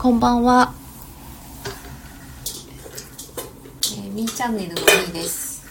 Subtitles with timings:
[0.00, 0.72] こんばんは。
[3.82, 5.62] えー、みーチャンネルのみーです。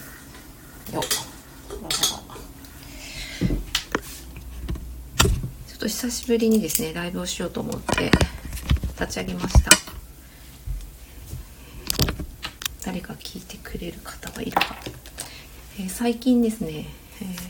[0.94, 1.04] よっ。
[1.04, 1.16] ちょ
[5.78, 8.12] っと久しぶりにですね、ライブをしようと思って
[9.00, 9.72] 立ち上げました。
[12.86, 14.76] 誰か聞いてくれる方がいるか。
[15.80, 16.86] えー最近ですね、
[17.24, 17.50] えー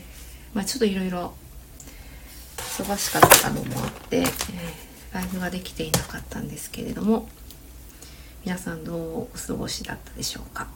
[0.54, 1.34] まあちょっといろいろ
[2.56, 7.28] 忙しかったのもあって、えーライブができていなかったんですけれども
[8.44, 10.68] 皆さんどうお過ごしだったでしょうか、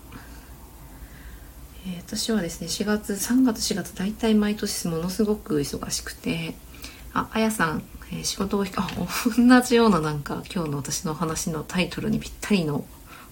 [1.86, 6.54] えー私はですね4月3月4月大体毎年ものすごく忙しくて
[7.12, 8.88] ああやさん、えー仕事を あ
[9.36, 12.84] 同じようななんか今日の私の話のタイトルにぴったりの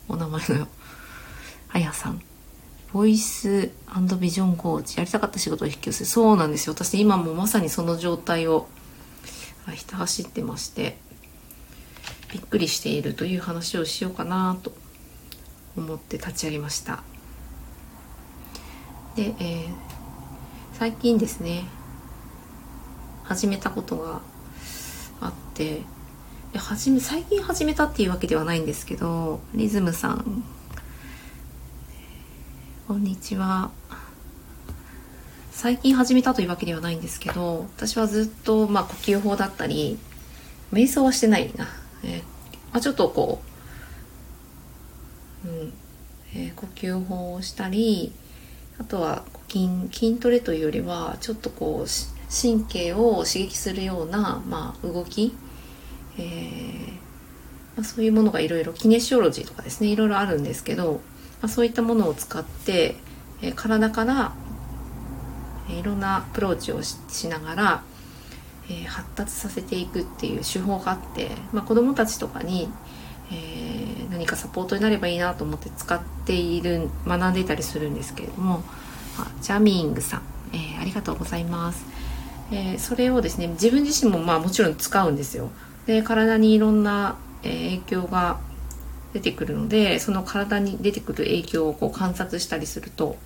[0.08, 0.68] お名前のよ
[1.72, 2.20] あやさん
[2.92, 3.70] ボイス
[4.20, 6.74] ビジョンコーチやりたかった仕事を引き寄せそうなんですよ。
[6.74, 8.68] 私今もまさにその状態を
[9.70, 10.98] ひた走ってまして
[12.32, 14.72] びっくりしているという話をしようかなと
[15.76, 17.02] 思って立ち上げました。
[19.14, 19.92] で、えー
[20.82, 21.64] 最近ですね
[23.22, 24.20] 始めたことが
[25.20, 25.82] あって
[26.56, 30.42] 始め最近始めたっていうわけではないんですけどリズムさん
[32.88, 33.70] こんにちは。
[35.54, 39.98] 最近始めたというわけではないんですけど私はずっと、まあ、呼吸法だったり
[40.72, 41.68] 瞑想はしてないな、
[42.02, 42.22] えー
[42.72, 43.42] まあ、ちょっとこ
[45.44, 45.72] う、うん
[46.34, 48.12] えー呼吸法をしたり
[48.80, 51.88] あとは筋筋トレというよりはちょっとこう
[52.34, 55.34] 神経を刺激するような、まあ、動き、
[56.18, 56.92] えー
[57.76, 61.02] まあ、そういうものがいろいろキネシオロジーとかですねいろいろあるんですけど、
[61.42, 62.96] まあ、そういったものを使って、
[63.42, 64.32] えー体から
[65.68, 67.82] いろんなアプローチをしながら、
[68.70, 72.68] え発達させていくっていう手法があって、まあ、子どもたちとかに、
[73.30, 73.72] えー
[74.12, 78.62] 何かサポートになればいいなと思って使っている学んでいたりするんですけれども
[79.18, 80.22] あジャミングさん、
[80.52, 81.84] えーありがとうございます、
[82.52, 85.50] えーそれをですね自分自身もまあもちろん使うんですよ。
[85.86, 88.38] で体にいろんな、え影響が
[89.14, 93.16] 出てくるのでその体に出てくる影響をこう観察したりすると、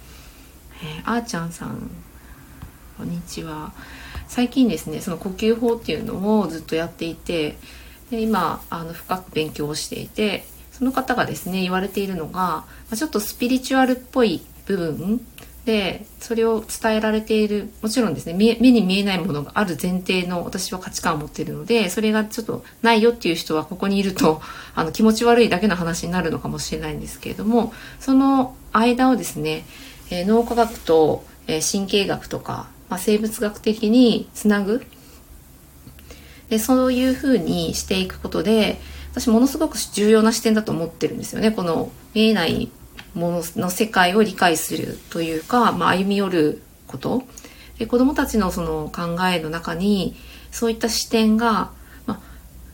[0.82, 1.90] えあーちゃんさん
[2.96, 3.72] こんにちは。
[4.26, 7.58] 最近ですねその呼吸法っていうのをずっとやっていて
[8.10, 15.20] で今あの深く勉強をしていてその方がですね言われているのが、まちょっとスピリチュアルっぽい部分
[15.66, 24.40] でそれを伝えられているもちろんですね目に見えないものがある前提の私は価値観を持っているのでそれがちょっとないよっていう人はここにいると
[24.74, 29.64] あの気持ち悪いだけの話になるのかもしれないんですけれどもその間をですね、
[30.10, 34.84] え脳科学と、え神経学とか、まあ、生物学的につなぐ。
[36.48, 38.78] でそういうふうにしていくことで
[39.10, 41.50] 私ものすごく重要な視点だと思ってるんですよね。
[41.50, 42.70] この見えない
[43.14, 47.24] ものの世界を理解するというか、まあ、歩み寄ること。
[47.78, 50.14] で子どもたちのその考えの中に
[50.50, 51.72] そういった視点が、
[52.06, 52.20] まあ、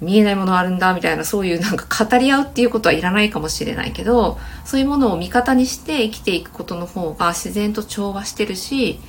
[0.01, 9.01] 見えないものあるんだみたいなそういうなんか語り合うっていうことはいらないかもしれないけどそういうものを味方にして生きていくことの方が自然と調和してるし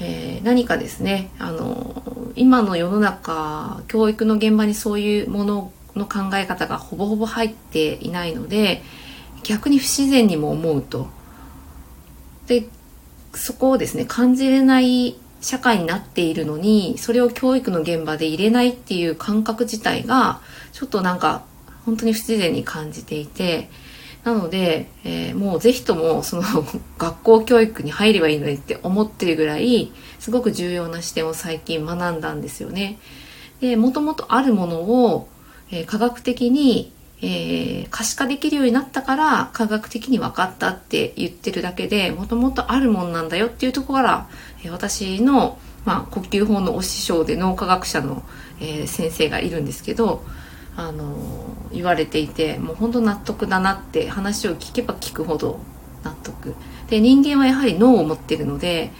[0.00, 2.02] えー何かですねあの
[2.36, 8.82] 今の世の中教育の現場にそういうものの考え方がほぼほぼ入っていないので
[9.44, 11.08] 逆に不自然にも思うと。
[12.46, 12.66] で
[13.32, 20.40] そこをですね感じれない社会になっているのにそれを教育の現場で入れないっていう感覚自体が
[20.72, 21.44] ちょっとなんか
[21.84, 23.68] 本当に不自然に感じていて
[24.24, 26.42] なので、えーもうぜひともその
[26.98, 32.98] 学校教育に入ればいいのにって思ってるぐらいすごく重要な視点を最近学んだんですよね。
[33.60, 35.28] でもともとあるものを、
[35.70, 44.26] えー科学的に、えー可視化できるようになったから科学的に分かったって言ってるだけでもともとあるもんなんだよっていうところから、
[44.62, 48.22] えー私の、まあ、呼吸法のお師匠で脳科学者の、
[48.60, 50.24] えー先生がいるんですけど
[50.76, 51.16] あの
[51.72, 55.60] 言われていてもう本当納得だなって話を聞けば聞くほど
[56.02, 56.54] 納得。
[56.88, 58.92] で人間はやはり脳を持ってるので、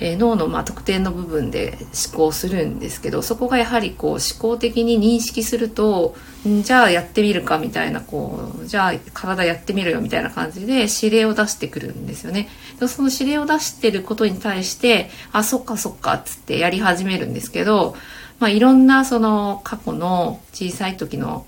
[0.00, 12.48] えー脳のまあ特定の部分で思考するんですけどそこがやはりこう思考的に認識するとじゃあやってみるかみたいなこうじゃあ体やってみるよみたいな感じで指令を出してくるんですよね。
[12.80, 17.94] でその指令を出してることに対してあそっかそっかっつってやり始めるんですけど
[18.38, 21.46] まあ、いろんなその過去の小さい時の、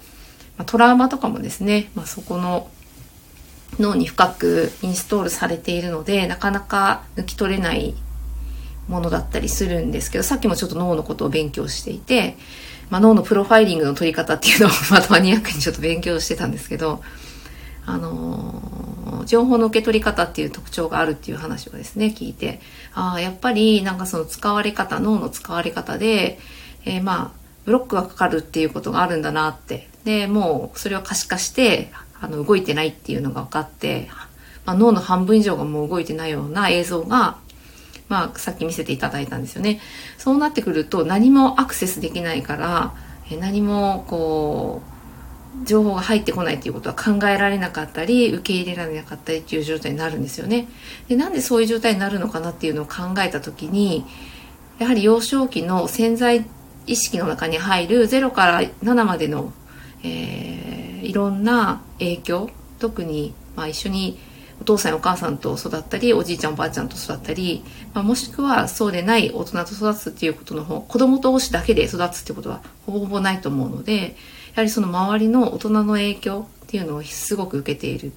[0.67, 2.71] トラウマとかもですね、まあ、そこの
[3.79, 7.95] 脳に深くインストールされているのでなかなか抜き取れない
[8.89, 12.39] ものだったりするんですけどさっきもちょっと脳のことを勉強していて
[12.91, 17.03] まあ、脳のプロファイリングの取り方っていうのをまたマニアックにちょっと勉強してたんですけど、
[17.85, 22.61] あのー、情報の受け取り方っていう特徴があるっていう話をですね、聞いて、
[22.95, 26.39] ああ、やっぱりなんかその使われ方、脳の使われ方で、
[26.87, 29.89] えー、まあ、ブロックがかかるっていうことがあるんだなって。
[30.05, 34.09] で、もうそれを可視化して、あの、動いてないっていうのが分かって、
[34.65, 37.39] まあ、脳の半分以上がもう動いてないような映像が、
[38.09, 39.81] まあ、さっき見せていただいたんですよね。
[40.17, 42.95] そうなってくると何もアクセスできないから、
[43.31, 44.81] え何もこ
[45.63, 50.69] う、情報が入ってこないっていうことは考えられなかったり、受け入れられなかったりっていう状態になるんですよね。
[51.09, 54.05] で、なんでそういう状態になるのかなっていうのを考えたときに、
[54.79, 56.47] やはり幼少期の潜在
[56.87, 59.53] 意識の中に入る0から7までの、
[60.03, 64.19] えー、いろんな影響、特に、まあ、一緒に
[64.61, 67.63] お父さんお母さんと育ったりおじいちゃんおばあちゃんと育ったり、
[67.93, 74.09] まあ、もしくはそうでない大人と育つっていうことの方子供同士だけで育つってことはほぼほぼないと思うのでや
[74.57, 78.13] はりその周りの大人の影響っていうのをすごく受けている。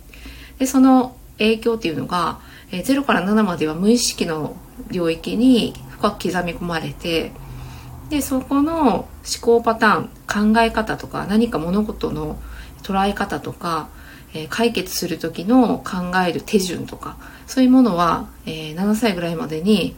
[0.58, 2.40] でその影響っていうのが、
[2.72, 4.56] えー、0から7までは無意識の
[4.92, 7.32] 領域に深く刻み込まれて
[8.10, 9.08] でそこの思
[9.42, 12.40] 考パターン考え方とか何か物事の
[12.82, 13.90] 捉え方とか
[14.34, 17.18] え解決する時の考える手順とか
[17.48, 19.96] そういうものは、えー、7歳ぐらいまでに、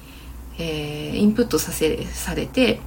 [0.57, 2.79] えー、インプットさせされて、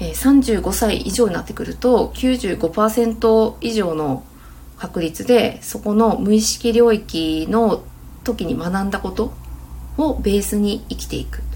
[0.00, 4.24] え、35歳以上になってくると95%以上の
[4.78, 7.82] 確率でそこの無意識領域の
[8.24, 9.32] 時に学んだこと
[9.96, 11.47] をベースに生きていく。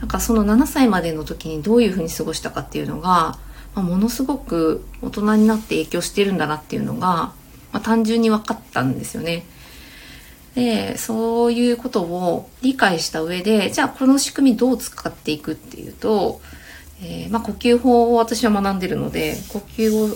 [0.00, 3.38] なんかその7歳までの時にどういうふうに過ごしたかっていうのが、
[3.74, 7.32] まあ、ものすごく大人になって影響してるんだなっていうのが
[7.72, 9.44] まあ、単純に分かったんですよね。
[10.54, 16.40] で、そういうことを理解した上で、じゃあこの仕組みどう使っていくっていうと、
[17.02, 20.08] えー、まあ、呼吸法を私は学んでるので、呼吸を、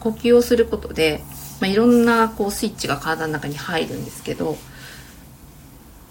[0.00, 1.22] 呼吸をすることで、
[1.60, 4.56] まあ、いろんなこうスイッチが体の中に入るんですけど、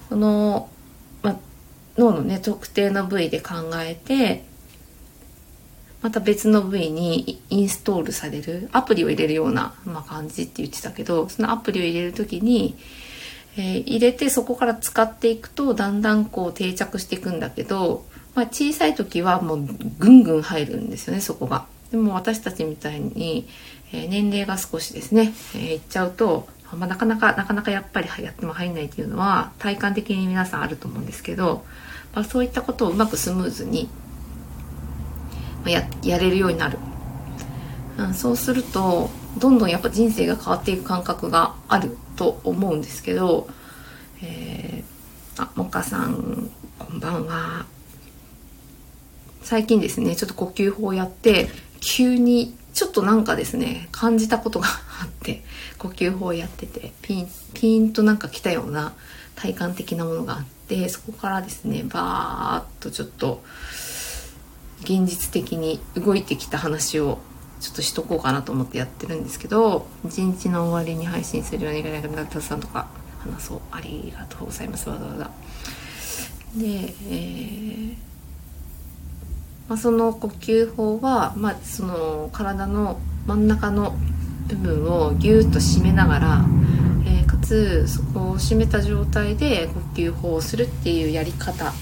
[0.10, 0.70] その、
[1.98, 4.44] 脳のね、特定の部位で考えて、
[6.04, 12.76] また別の部位にインストールされるアプリを入れるような、まあ、感じって言ってたけどそのアプリを入れる時に、
[13.58, 18.06] えー、入れてそこから使っていくとだんだんこう定着していくんだけど、
[18.36, 19.66] まあ、小さい時はもう
[19.98, 21.66] ぐんぐん入るんですよねそこが。
[21.90, 23.48] でも私たちみたいに、
[23.94, 31.64] えー、年齢が少しですね、えー、いっちゃうと、まあ、なかなかなかなかやっぱりやっても入んないっていうのは体感的に皆さんあると思うんですけど、
[32.14, 33.90] まあ、そういったことをうまくスムーズに
[35.66, 36.78] ややれるようになる、
[37.98, 43.48] うん、そうするとどんどんやっぱ人生が変わっていく感覚があると思うんですけど、
[44.22, 47.66] えー、あもかさんこんばんは。
[49.42, 51.50] 最近ですねちょっと呼吸法をやって
[51.82, 55.44] 急にちょっとなんかですね感じたことがあって
[55.78, 58.94] 呼吸法をやっててピンピンとなんか来たような
[59.36, 63.44] 体感的なものがあってそこからですねバーッとちょっと
[64.82, 67.20] 現実的に動いてきた話を
[67.60, 72.88] ちょっとしとこうかなと思ってやってるんですけど一日の終わりに配信するようになくなったさんとか
[73.20, 75.32] 話そうありがとうございますわざわざ
[76.56, 78.14] で、えー
[79.70, 83.96] まあ、その呼吸法は、まあ、その体の真ん中の
[84.48, 86.46] 部分をギューッと締めながら、
[87.34, 91.74] かつそこを締めた状態で呼吸法をするっていうやり方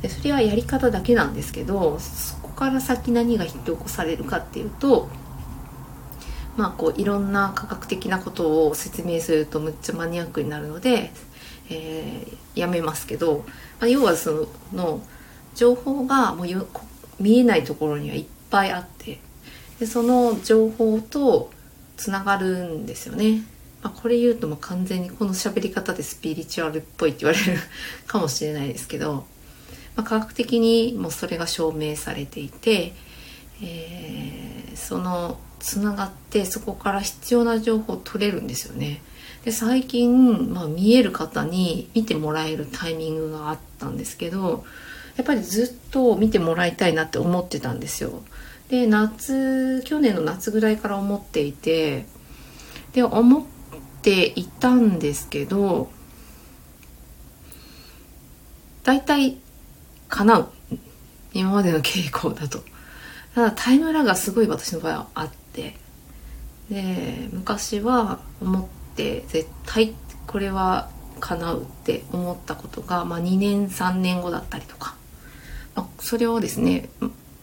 [0.00, 5.08] でそれはやり方だけなんですけどそこから先何が引き起こされるかっていうと
[6.56, 11.10] まあこういろんな科学的なことを説明するとむっちゃマニアックになるので、
[11.68, 13.44] えー、やめますけど、
[13.80, 15.00] まあ、要はその
[15.54, 16.46] 情報がもう
[17.18, 19.18] 見えないところにはいっぱいあって
[19.80, 21.50] でその情報と
[21.96, 23.42] つながるんですよね。
[23.82, 27.58] まあ、これ言うとも完全にこの喋り方でスピリチュアルっぽいって言われる
[28.06, 29.26] かもしれないですけど
[29.96, 32.92] まあ、科学的にもそれが証明されていて、
[33.62, 39.02] えー、そのつながってそこから必要な情報を取れるんですよね。
[39.44, 44.64] で最近、まあ、見える方に見てもらえるタイミングがあったんですけど
[45.16, 48.22] やっぱりずっと見てもらいたいなって思ってたんですよ。
[48.68, 52.06] で夏去年の夏ぐらいから思っていて
[52.94, 53.42] で思っ
[54.02, 55.90] ていたんですけど
[58.84, 59.38] 大体
[60.08, 60.48] 叶う。
[61.34, 62.62] 今までの傾向だと。
[63.34, 65.76] ただタイムラグがすごい私の場合はあって。
[66.70, 68.66] で昔は思っ
[68.96, 69.94] て絶対
[70.26, 70.90] これは
[71.20, 74.96] 叶うって思ったことが、まあ、2年3年後だったりとか、
[75.74, 76.88] まあ、それをですね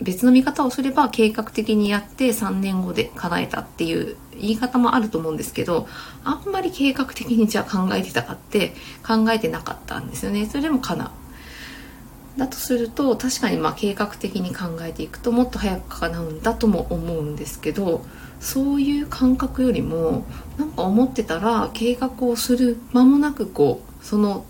[0.01, 5.87] 別の見方をすれば計画的にやって3年後で叶えたっていう言い方もあると思うんですけど
[6.23, 8.73] あんまり計画的にじゃあ考えてたかって
[9.05, 10.45] 考えてなかったんですよね。
[10.45, 18.05] それでも叶うだとすると確かにまあ計画的に考えていくともっと早く叶うんだとも思うんですけど
[18.39, 20.25] そういう感覚よりも
[20.57, 24.45] なんか思ってたら計画をする間もなくこうその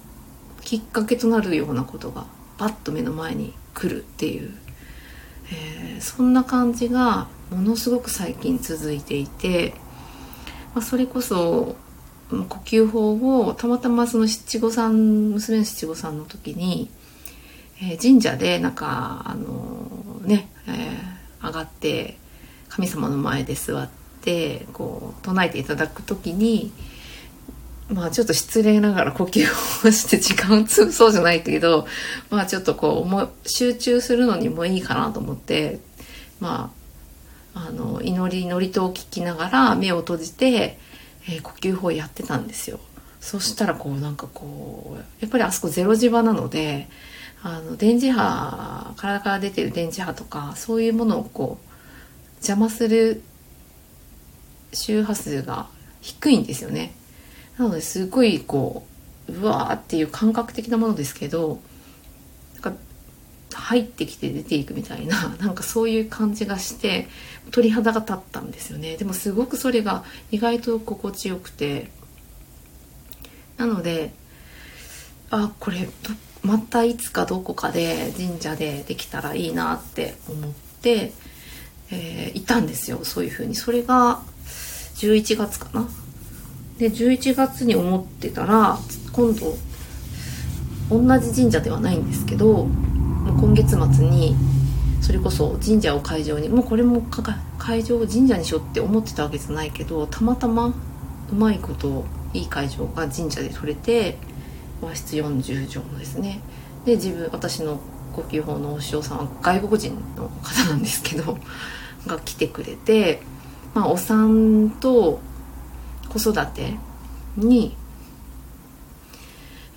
[0.62, 2.26] きっかけとなるようなことが
[2.58, 4.54] パッと目の前に来るっていう、
[5.52, 9.74] えー、そんな感じがものすごく最近続いていて、
[10.76, 11.76] まあ、それこそ
[12.30, 16.90] 呼吸法をたまたまその七五三娘の七五三の時に
[17.82, 22.18] えー、神社でなんかあのー、ね、えー、上がって
[22.68, 23.90] 神様の前で座っ
[24.22, 26.72] てこう唱えていただく時に
[27.90, 29.44] まあちょっと失礼ながら呼吸
[29.88, 31.88] をして時間を潰そうじゃないけど
[32.30, 35.80] まあちょっとこう集中するのにもいいかなと思って
[36.40, 36.72] ま
[37.56, 40.78] ああの祈り祝詞を聞きながら目を閉じて、
[41.28, 42.80] えー、呼吸法やってたんですよ。
[43.20, 46.88] そしたらこうなんかこうやっぱりあそこゼロ磁場なので
[47.42, 53.22] あの電磁波体から出てる電磁波とかそういうものをこう邪魔する
[54.72, 55.68] 周波数が
[56.02, 56.94] 低いんですよね
[57.60, 58.88] なのですごいこ
[59.28, 61.60] ううわーっていう感覚的なものですけど
[62.64, 62.80] なんか
[63.54, 67.10] 入ってきて出ていくみたいな なんかそういう感じがして
[67.52, 68.96] 鳥肌が立ったんですよね。
[68.96, 71.92] でもすごくそれが意外と心地よくて。
[73.58, 74.14] なので
[75.30, 75.90] あこれ
[76.44, 80.52] またいつかどこかで神社でできたらいいなって思っ
[80.82, 81.12] て、
[81.92, 83.56] えー、いたんですよそういう風に。
[83.56, 84.22] それが
[84.96, 85.90] 11月かな
[86.80, 88.80] で11月に思ってたら
[89.12, 89.54] 今度
[90.90, 92.68] 同じ神社ではないんですけど
[93.38, 94.36] 今月末に
[95.02, 97.02] それこそ神社を会場にもうこれも
[97.58, 100.74] 会場を神社にしようって思ってたわけじゃないけどたまたま
[101.32, 104.18] うまいこといい会場が神社で取れて
[104.82, 106.40] 和室40畳のですね。
[106.86, 107.82] で自分私の
[108.14, 111.38] 呼吸法のお師匠さんは外国人の方なんですけど
[112.08, 113.22] が来てくれて、
[113.74, 115.20] まあ、お産と
[116.10, 116.76] 子育て
[117.38, 117.76] に、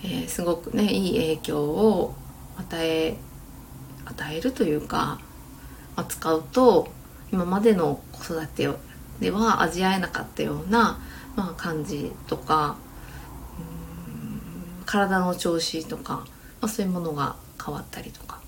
[0.03, 2.15] えー、すごくねいい影響を
[2.57, 3.17] 与え
[4.05, 5.21] 与えるというか
[5.97, 6.89] 扱うと
[7.33, 8.69] 今までの子育て
[9.21, 10.99] では味わえなかったような、
[11.37, 12.77] まあ、感じとか
[14.85, 16.27] 体の調子とか、ま
[16.63, 18.43] あ、そういうものが変わったりとか。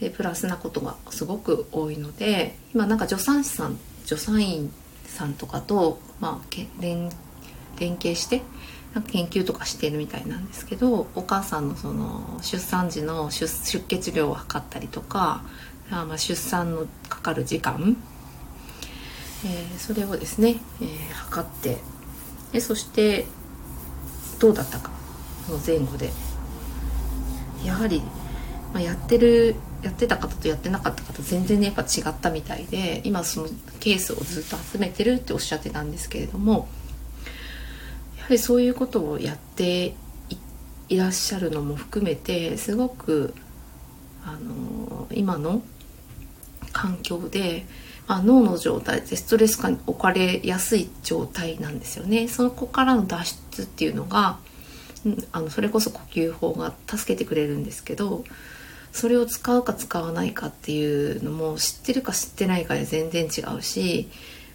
[0.00, 4.72] でプラスなことがすごく多いので今なんか助産師さん助産院
[5.20, 7.10] さんとかと、まあ、連
[7.78, 8.42] 連携して
[8.94, 13.46] なんか研究とかしてるみたいなんですけどお母さんのその出産時の出
[13.86, 15.42] 血量を測ったりとか
[15.90, 17.96] あまあ出産のかかる時間、
[19.44, 21.78] えー、それをですね、えー、測って
[22.52, 23.26] でそして
[24.40, 24.90] どうだったか
[25.48, 26.10] の前後で。
[27.64, 28.00] やはり、
[28.72, 33.48] まあ、やってるやってた方とやってなかった方全然ねやっぱ違ったみたいで今その
[33.80, 36.68] ケースをずっと集めてるっておっしゃってたんですけれども
[38.18, 39.94] やはりそういうことをやって
[40.88, 43.34] いらっしゃるのも含めてすごく
[44.24, 45.62] あの今の
[46.72, 47.64] 環境で、
[48.06, 52.28] まあ、脳の状態でストレス下に置かれやすい状態なんですよね。
[52.28, 54.38] そこからの脱出っていうのが
[55.32, 58.24] あのそれこそ呼吸法が助けてくれるんですけど
[58.92, 64.08] それを使うか使わないかっていうのも知ってるか知ってないかで全然違うし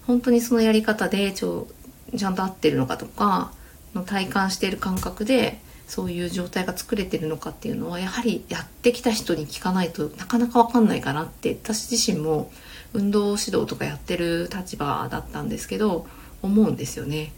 [0.08, 1.68] 本当にそのやり方でちょ
[2.16, 3.52] ちゃんと合ってるのかとか
[3.94, 12.52] の体感している感覚でそういう状態が作れてるのかっていうのはやはりやってきた人に聞かないとなかなか分かんないかなって私自身も
[12.94, 16.08] 運動指導とかやってる立場だったんですけど
[16.42, 17.32] 思うんですよね。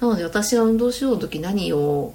[0.00, 2.14] なので私が運動しようの時何を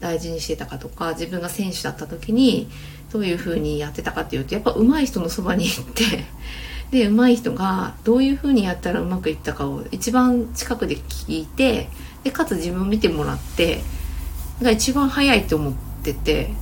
[0.00, 2.68] 大事にしてたかとか自分が選手だった時に
[3.12, 6.24] どういう風にやってたかっていうとやっぱ上手い人のそばに行って
[6.90, 11.88] で上手い人がどういう風にやったらうまくいったかを一番近くで聞いて
[12.24, 13.82] でかつ自分を見てもらって
[14.60, 15.72] が一番早いと思っ
[16.02, 16.52] てて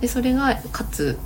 [0.00, 1.16] でそれがかつ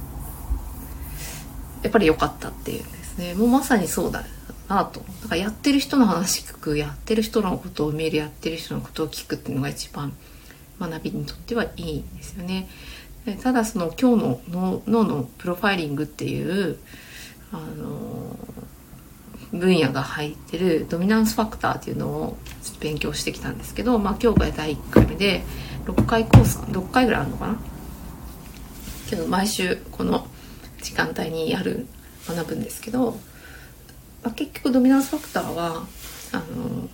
[1.82, 3.34] やっぱり良かったっていうんですね。
[3.34, 4.24] もうまさにそうだ。
[4.74, 10.12] なとだからやってる人の話聞くやってる人のことを見るやってる人のことを聞くっていうのが一番
[10.78, 12.68] 学びにとってはいいんですよね。
[13.42, 16.78] ただその今日の脳のプロファイリングっていう
[17.52, 18.38] あの
[19.52, 22.38] 分野が入ってるドミナンスファクターっていうのを
[22.78, 25.42] 勉強してきたんですけど、まあ、今日が第1回目で
[25.84, 27.56] 6回コース6回ぐらいあるのかな？
[29.10, 30.26] けど毎週この
[30.80, 31.88] 時間帯にやる
[32.26, 33.18] 学ぶんですけど、
[34.22, 35.86] まあ、結局ドミナンスファクターは
[36.32, 36.88] あの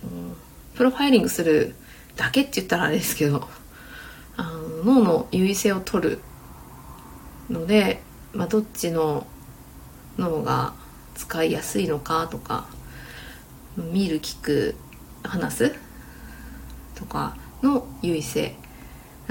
[0.75, 1.75] プロファイリングする
[2.15, 3.47] だけって言ったらあれですけど
[4.37, 6.19] あの脳の優位性を取る
[7.49, 8.01] ので、
[8.33, 9.27] まあ、どっちの
[10.17, 10.73] 脳が
[11.15, 12.67] 使いやすいのかとか
[13.75, 14.75] 見る聞く
[15.23, 15.75] 話す
[16.95, 18.55] とかの優位性。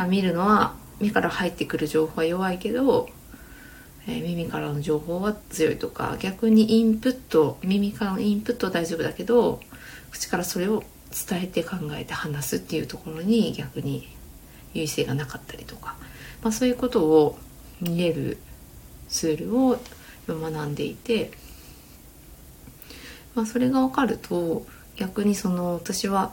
[0.08, 3.08] 見るのは目から入ってくる情報は弱いけど、
[4.06, 9.60] え、耳からの情報は強いとか逆にインプット耳からのインプットは大丈夫だけど
[10.10, 10.84] 口からそれを
[11.28, 14.08] 伝えて考えて話すっていうところに逆に
[14.74, 15.96] 優位性がなかったりとか、
[16.42, 17.38] まあ、そういうことを
[17.80, 18.38] 見れる
[19.08, 19.78] ツールを
[20.28, 21.30] 学んでいて、
[23.34, 26.32] まあ、それが分かると逆にその私は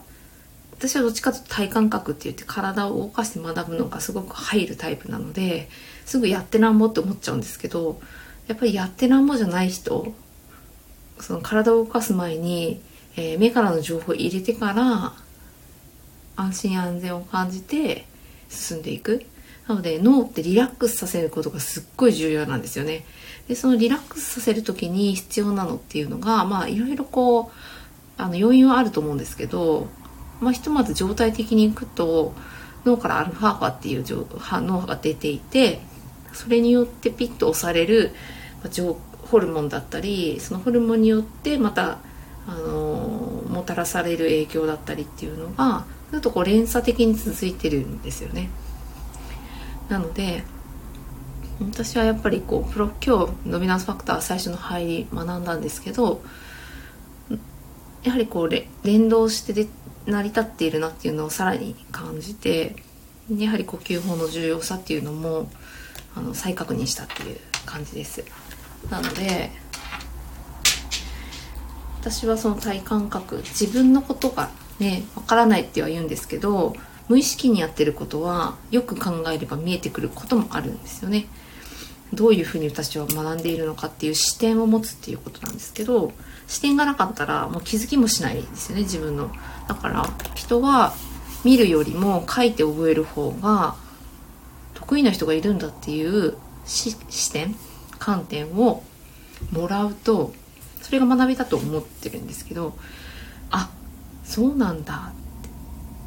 [0.71, 5.69] 私はどっちかというと体感覚って言って体を動かして学ぶのがすごく入るタイプなので
[6.05, 7.99] すぐやってなんぼって思っちゃうんですけど
[8.47, 10.13] やっぱりやってなんぼじゃない人
[11.19, 12.81] その体を動かす前に、
[13.15, 15.13] えー、目からの情報を入れてから
[16.35, 18.05] 安心安全を感じて
[18.49, 19.25] 進んでいく。
[19.67, 23.05] なので脳ってリラックスさせることがすっごい重要なんですよね。
[23.47, 29.87] でそのリラックスさせる時に必要なのっていうのがまあいろいろこうあの要因はあると思うんですけど
[30.43, 32.33] まあ、ひとまず状態的にいくと
[32.85, 35.79] 脳からアルファ波っていう脳波が出ていて
[36.33, 38.11] それによってピッと押される
[39.29, 41.99] ホルモンだったりそのホルモンによってまた、
[42.47, 48.49] あの、もたらされる影響だったりっていうのがちょっとこう連鎖的に続いてるんですよね。
[49.89, 50.43] なので
[51.61, 56.21] 私はやっぱりこうプロ今日ノビナンスファクター最初の入り学んだんですけど
[58.03, 58.49] やはりこう
[58.83, 59.67] 連動してで
[60.05, 62.75] 成り立っているなっていうのをさらに感じて
[63.29, 65.49] やはり呼吸法の重要さっていうのも
[66.15, 68.23] あの再確認したっていう感じです。
[68.89, 69.51] なので
[72.01, 76.75] 私はその体感覚自分のことがねわからないっては言うんですけど
[77.07, 81.27] 無意識にやってることはよく考えれば見えてくることもあるんですよね。
[82.13, 86.11] どういうふうに私は学んでいるのかっていう視点を持つっていうことなんですけど
[86.47, 89.31] 視点がなかったらもう気づきもしないですよね自分の。
[89.67, 90.93] だから人は
[91.43, 93.75] 見るよりも書いて覚える方が
[94.93, 97.55] 得意な人がいるんだっていう視点
[97.97, 98.83] 観点を
[99.51, 100.33] もらうと
[100.83, 102.75] それが学びだと思ってるんですけど
[103.49, 103.71] あ
[104.23, 105.23] そうなんだって。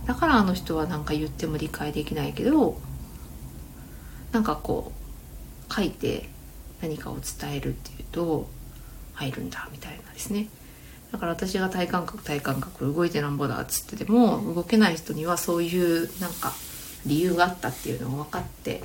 [0.06, 2.80] だからあの人は何か言っても理解できないけど
[4.30, 4.92] なんかこ
[5.68, 6.28] う書いて
[6.80, 8.48] 何かを伝えるっていうと
[9.14, 10.46] 入るんだみたいなですね。
[11.10, 16.52] だから私が体感覚体感覚動いてなんぼだっつってても動けない人にはそういうなんか
[17.06, 18.82] 理由があったっていうのが分かって。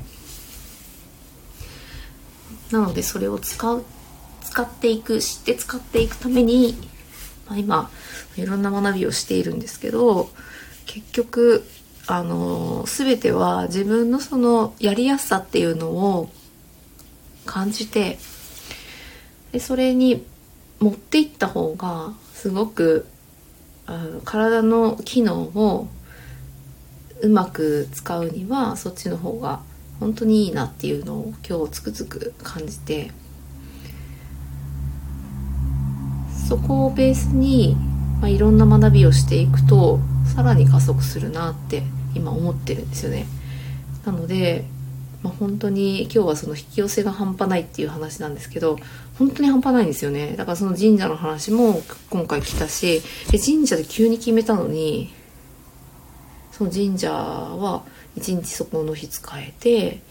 [2.72, 3.84] なのでそれを使う
[4.44, 6.76] 使っていく知って使っていくために、
[7.48, 7.92] まあ、今
[8.38, 10.30] いろんな学びをしているんですけど
[10.86, 11.66] 結局
[12.08, 16.30] あの全ては自分のそのやりやすさっていうのを
[17.46, 18.18] 感じて
[19.52, 20.26] でそれに
[20.80, 23.06] 持っていった方がすごく
[23.86, 25.88] あの体の機能を
[27.22, 29.62] うまく使うにはそっちの方が
[30.00, 33.12] 本当にいいなっていうのを今日つくづく感じて
[36.48, 37.76] そこをベースに、
[38.20, 40.00] まあ、いろんな学びをしていくと
[40.36, 41.84] さらに加速するなって
[42.16, 43.26] 今思ってるんですよね。
[44.06, 44.66] なので
[45.24, 48.78] まあ、本当に今日はその引き寄せが半端ないっていう話なんですけど
[49.20, 55.14] 本当に半端ないんですよねだからその神社の話も今回来たしで神社で急に決めたのに
[56.52, 57.84] その神社は
[58.16, 60.02] 一日そこの日使えて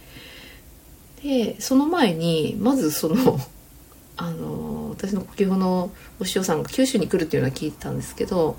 [1.23, 3.41] でその前にまずその
[4.17, 8.57] あの私の呼吸のお師匠さんが九州に来るっていうのは聞いたんですけど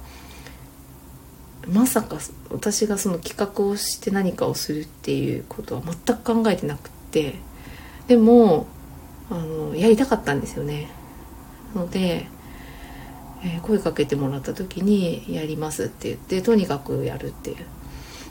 [1.68, 2.18] まさか
[2.50, 7.36] 私がその企画をして何かをするっていうことは全く考えてなくって
[8.08, 8.66] でも
[9.30, 10.90] あのやりたかったんですよね。
[11.76, 12.28] ので、
[13.44, 17.58] えー、声かけてもらった時に「やります」って言ってとにかくやるっていう。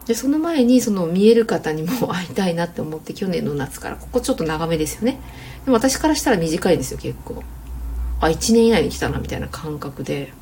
[0.06, 5.20] でその前にその見える方にも会いたいなって思って去年の夏からここちょっと長めですよね。
[5.64, 7.42] でも私からしたら短いんですよ結構。
[8.20, 10.32] あ1年以内に来たなみたいな感覚で。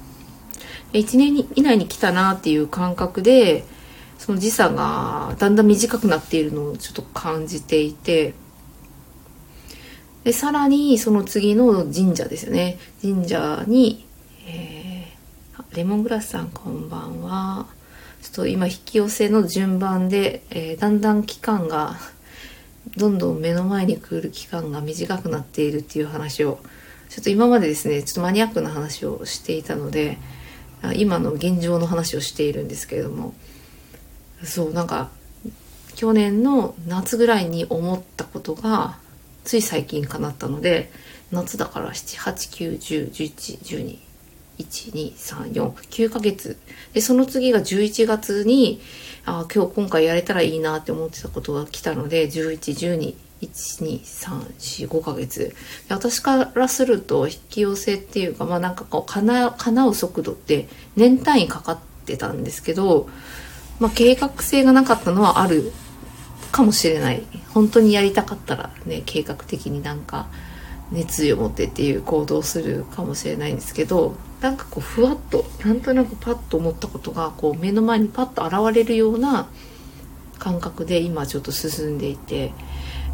[0.92, 3.64] 1年以内に来たなっていう感覚で
[4.18, 8.34] その時差がだんだん短くなっているのをちょっと感じていて。
[10.24, 12.78] でさらにその次の神社ですよね。
[13.00, 14.07] 神社に、
[14.50, 17.66] えー、レモングラスさんこんばんは。
[18.22, 21.96] ちょっと今引き寄せの順番で、えー、だんだん期間が
[22.96, 26.60] どんどん目の前に来る期間が短くなっているっていう話を
[27.10, 30.16] ちょっと今までですねちょっとマニアックな話をしていたので
[30.94, 33.34] 今の現状の話をしているんですけれども。
[34.42, 35.10] そうなんか
[35.94, 38.98] 去年の夏ぐらいに思ったことが
[39.44, 40.92] つい最近叶ったので
[41.32, 44.07] 夏だから789101112
[44.58, 46.58] 12349ヶ月。
[46.92, 48.80] でその次が11月に
[49.24, 55.54] あ今日今回やれたらいいなって思ってたことが来たので1112 12345ヶ月。
[55.88, 63.08] 私からすると引き寄せっていうかまあなんかこう叶叶う速度って年単位かかってたんですけど、
[63.78, 65.72] まあ、計画性がなかったのはある
[66.50, 67.22] かもしれない。
[67.54, 70.26] 本当にやりたかったらね計画的になんか
[70.90, 79.48] 熱意を持ってっていう行動をするかもしれないんですけどなんかこうふわっとなんとなくパッと思ったことがこう目の前にパッと現れるような
[80.38, 82.52] 感覚で今ちょっと進んでいて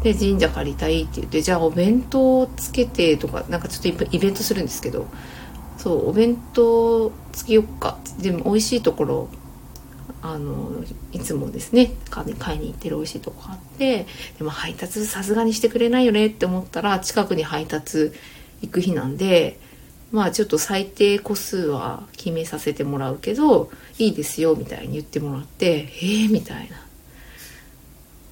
[0.03, 5.07] で神社借りたいって言ってじゃあお弁当をつけてとかなんかちょっとイベントするんですけど
[5.77, 7.97] そうお弁当つけよっか。
[8.19, 9.29] でも美味しいところ
[10.21, 12.23] あのいつもですね買
[12.55, 14.07] いに行ってる美味しいとこあって
[14.37, 18.11] でも配達さすがにしてくれないよねって思ったら近くに配達
[18.61, 19.59] 行く日なんで
[20.11, 26.85] まあちょっと最低個数は決めさせてもらうけどいいですよみたいに言ってもらってえー、みたいな。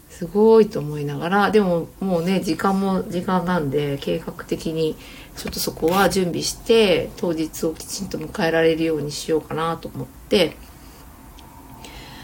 [0.09, 4.95] すごいと思いながらでももうね時間も時間なんで計画的に
[5.35, 10.55] ちょっとそこは準備して当日をきちんと迎えられるようにしようかなと思って。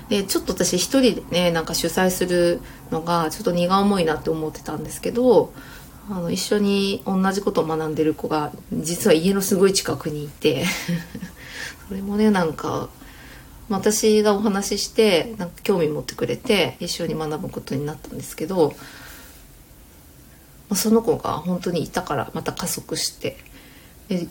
[0.07, 5.53] でちょっと私一人でねなんか主催するのがちょっと荷が重いなって思ってたんですけど
[6.09, 10.65] あの一緒に同じことを学んでる子が実は家のすごい近くにいて
[11.87, 12.89] それもねなんか
[13.69, 18.75] 私がお話ししてなんか興味持ってくれて一緒に学ぶことになったんですけど
[20.73, 23.37] その子が本当にいたからまた加速して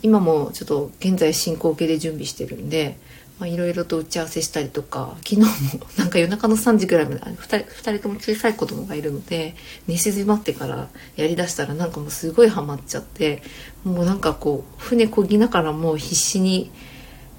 [0.01, 2.97] 今もちょっと現在進行形で準備してるんで
[3.47, 5.47] いろいろと打ち合わせしたりとか昨日も
[5.97, 9.55] なんか夜中の3時ぐらいまで 2, 人2人とも小さい子供がいるので
[9.87, 13.41] 寝静まってからやりだしたらなんかもうすごいハマっちゃって
[13.83, 16.71] もうなんかこう船こぎながらもう必死に、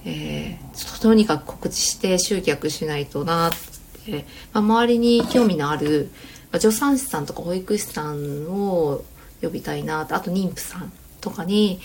[0.04, 3.52] えー、とにかく告知して集客しないとなっ
[4.06, 6.10] て、まあ、周りに興味のある、
[6.50, 9.04] まあ、助産師さんとか保育士さんを
[9.42, 11.80] 呼びたいなあと妊婦さんとかに、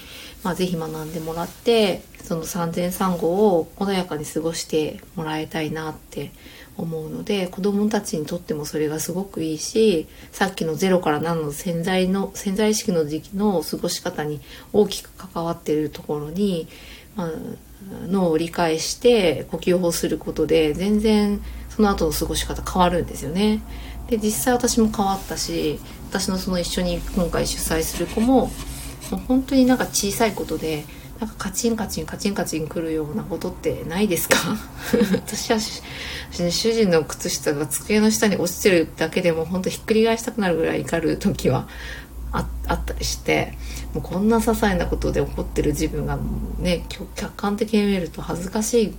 [0.45, 6.31] まあ、ぜひ学んでもらってその産前産後を穏やかに過ごしてもらいたいなって
[6.77, 14.39] 思うので子どもたちにとってもそれがすごくいいしさっきの0から7の潜在の潜在意識の時期の過ごし方に
[14.71, 16.67] 大きく関わっているところに、
[17.15, 17.31] まあ、
[18.07, 23.61] 脳を理解して呼吸法することで全然その後の過ごし方変わるんですよね。
[24.09, 25.79] で実際私も変わったし
[26.09, 28.51] 私のその一緒に今回主催する子も
[29.27, 30.85] 本当になんか小さいことで
[31.19, 34.35] なんかカチンカチンカチンカチンくるようなことってないですか？
[35.13, 41.67] 私は主人の靴下が机の下に落ちてるだけでも本当ひっくり返したくなるぐらい怒る時は
[42.31, 43.53] あったりして
[43.93, 46.19] もうこんな些細なことで怒ってる自分が
[46.59, 48.93] ね客観的に見ると恥ずかしい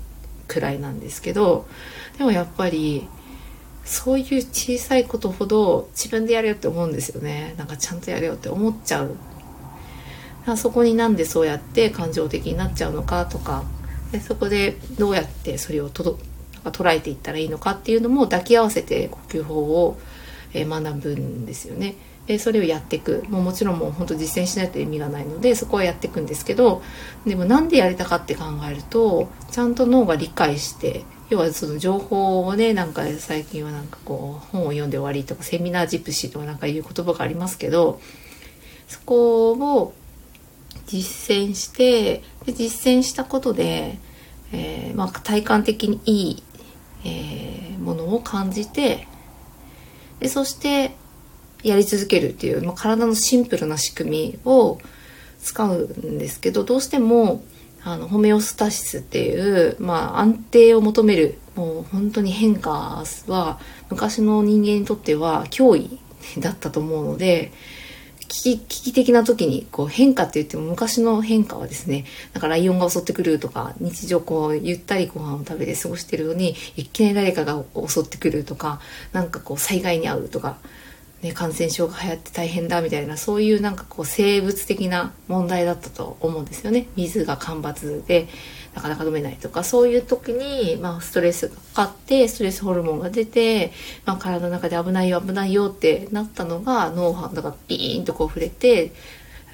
[0.49, 1.66] くらいなんですけど
[2.16, 3.07] でもやっぱり
[3.85, 7.55] そういう小さいことほど自分でやれよって思うんですよね。
[7.59, 9.14] なんかちゃんとやれよって思っちゃう
[10.46, 13.64] あそこになんでそうやって感情的になっちゃうのかとか
[14.12, 16.18] でそこでどうやってそれをとど
[16.54, 19.98] なんか捉えていったらいいのかっていうのも抱き合わせて呼吸法を
[20.54, 21.96] 学ぶんですよね。
[22.26, 26.82] でそれをやっていくもうもちろんもう本当実践しないと意味がないのでそこはやっていくんですけど
[27.24, 38.00] でもなんでやりたかって考えるとちゃんと脳が理解して要はその情報をねなんか最近はなんかこう本を読んで終わりとかセミナージプシーとかなんかいう言葉がありますけど
[38.88, 39.94] そこを
[40.87, 43.99] 実践してで実践したことで、
[44.53, 46.42] えー、まあ、体感的にいい、
[47.05, 49.07] えー、ものを感じて
[50.20, 50.94] でそして
[51.62, 54.79] やり続けるっていう、まあ、体のシンプルな仕組みを
[55.40, 57.42] 使うんですけどどうしても
[57.85, 65.99] あのホメオスタシスっていう、まあ、安定を求めるもう本当に変化は昔の人間にとっては脅威
[66.40, 67.53] だったと思うので
[68.29, 78.81] 危機危機的な時にこう変化って言っても昔の変化はですねだかライオンが襲ってくるとか日常こうゆったりご飯を食べて過ごしてるのにいきなり誰かが襲ってくるとか
[79.12, 80.59] なんかこう災害に遭うとか、
[81.23, 86.89] ね、感染症が流行って大変だみたいなそういうなんかこう生物的な問題だったと思うんですよね。
[86.97, 88.29] 水が干ばつで。
[88.77, 93.73] なかなか飲めないとかそういう時に、まあ、ストレスがかかってストレスホルモンが出て、
[94.05, 98.93] まあ、体の中で危ないよ危ないよってなったのが脳波がピーンとこう触れて、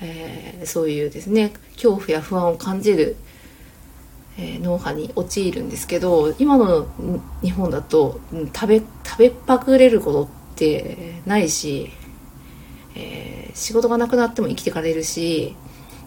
[0.03, 3.15] えー、そういうですね恐怖や不安を感じる、
[4.39, 6.89] えー、脳波に陥るんですけど今の
[7.43, 8.21] 日本だと
[8.53, 11.91] 食べ食べっぱくれることってないし、
[12.97, 15.55] えー、仕事がなくなっても生きていかれるし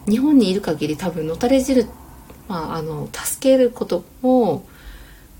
[0.06, 2.05] 日本にいる限り多分のたれ汁って、
[2.48, 4.66] まあ、あの助けることも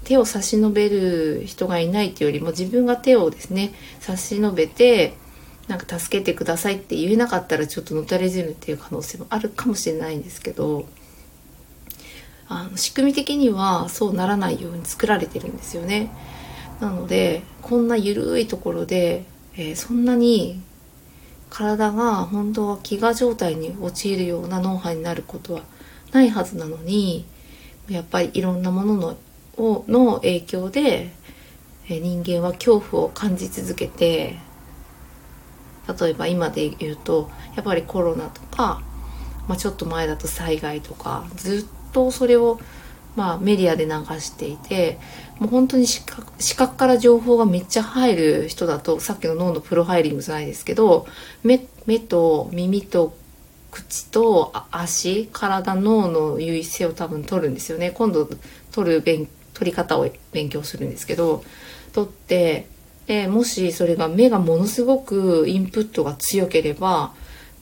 [0.04, 5.14] 手を差し伸べる人がいないというよりも自分が手をですね差し伸べて
[5.68, 10.86] なんか助けてくださいって言えなかったらちょっとのたれ死ぬっていう可能性もあるかもしれないんですけど
[12.48, 16.10] あの仕組み的にはそうならないように作られてるんですよね。
[16.80, 19.24] なのでこんな緩いところで、
[19.56, 20.60] えー、そんなに
[21.50, 25.62] 体が本当は飢餓状態に陥るような脳波になることは
[26.16, 27.26] ないはずなのに
[27.88, 29.16] やっぱりいろんなものの
[29.58, 31.10] をの影響で、
[31.88, 34.36] 人間は恐怖を感じ続けて
[36.00, 38.82] 例えば今で言うとやっぱりコロナとか、
[39.46, 42.58] まあ、ちょっと前だと災害とかずっとそれを、
[43.14, 44.98] まあ、メディアで流していて
[45.38, 51.06] もう本当に視覚視覚から情報がめっちゃ入る人だとさっきの脳のプロファイリングじゃないですけど
[51.44, 53.16] 目目と耳と
[53.76, 57.90] 口と足体脳の優位性を多分取るんですよね。
[57.90, 58.26] 今度
[58.72, 61.44] 取る勉取り方を勉強するんですけど
[61.92, 62.68] 取って
[63.06, 67.12] でもしそれが目がものすごくインプットが強ければ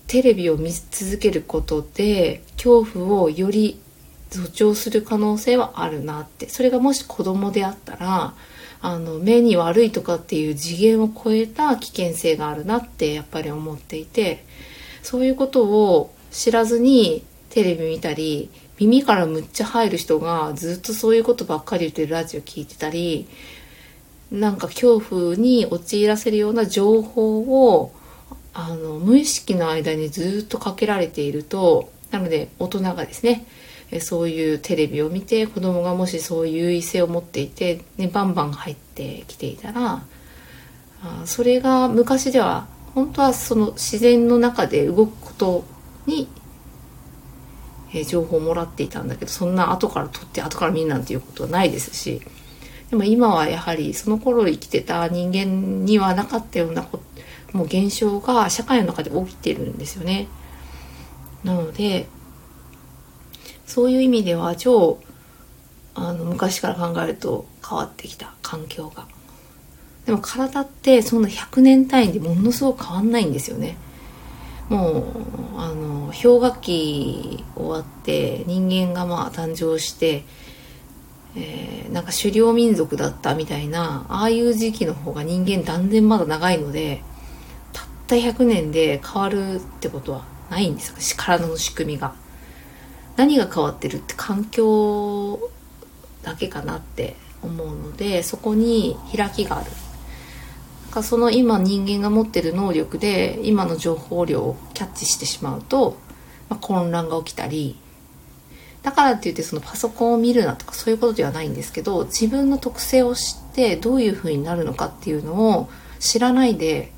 [0.07, 3.81] テレビを見続けることで恐怖をより
[4.31, 6.49] 助長する可能性はあるなって。
[6.49, 8.35] それがもし子供であったら
[8.83, 14.45] あの目に悪いとかっていう次元を超えた危険性があるなってやっぱり思っていて。
[15.05, 23.29] そういうことを知らずにテレビ見たり耳からむっちゃ入る人がずっとそういうことばっかり言ってるラジオ聞いてたり
[24.33, 27.93] なんか恐怖に陥らせるような情報を
[28.55, 33.47] あの無意識の間にずっとかけられているとなので大人がですね
[34.01, 40.03] そういうテレビを見て子供がもしそういう優位性を持っていて、ね、バンバン入ってきていたら
[41.03, 45.65] あそれが昔では本当はその自然の中で動くこと
[46.07, 46.29] に、
[47.93, 52.21] え情報をもらっていたんだけどそんな後から取って後から見るなんていうことはないですし
[52.91, 56.89] でも今はやはりその頃生きてた人間にはなかったような
[57.53, 60.27] もう現象が社会の中で起きてるんですよね。
[61.45, 62.09] なので
[63.65, 64.99] そういう意味では超
[65.95, 69.07] あの昔から考えると変わってきた環境が。
[70.07, 73.77] でも体ってそんな100年単位でものすごく変わんないんですよね。
[74.69, 75.05] もう
[75.57, 80.25] あの氷河期終わって人間がまあ誕生して
[81.37, 87.03] えー、なんか狩猟民族だったみたいなああいう時期の方が人間断然まだ長いので
[87.73, 92.15] たった100年で変わるってことはないんですよ体の仕組みが。
[93.17, 95.51] 何が変わってるって環境
[96.23, 99.71] だけかなって思うのでそこに開きがある。
[100.95, 105.97] かその今人間が持ってる能力で今の情報量をキャッチしてしまうと、
[106.49, 107.77] まあ、混乱が起きたり
[108.85, 116.93] だからって言ってそのパソコンを見るなとかそういうことではないんですけど自分の特性を知ってどういうふうになるのかっていうのを知らないで、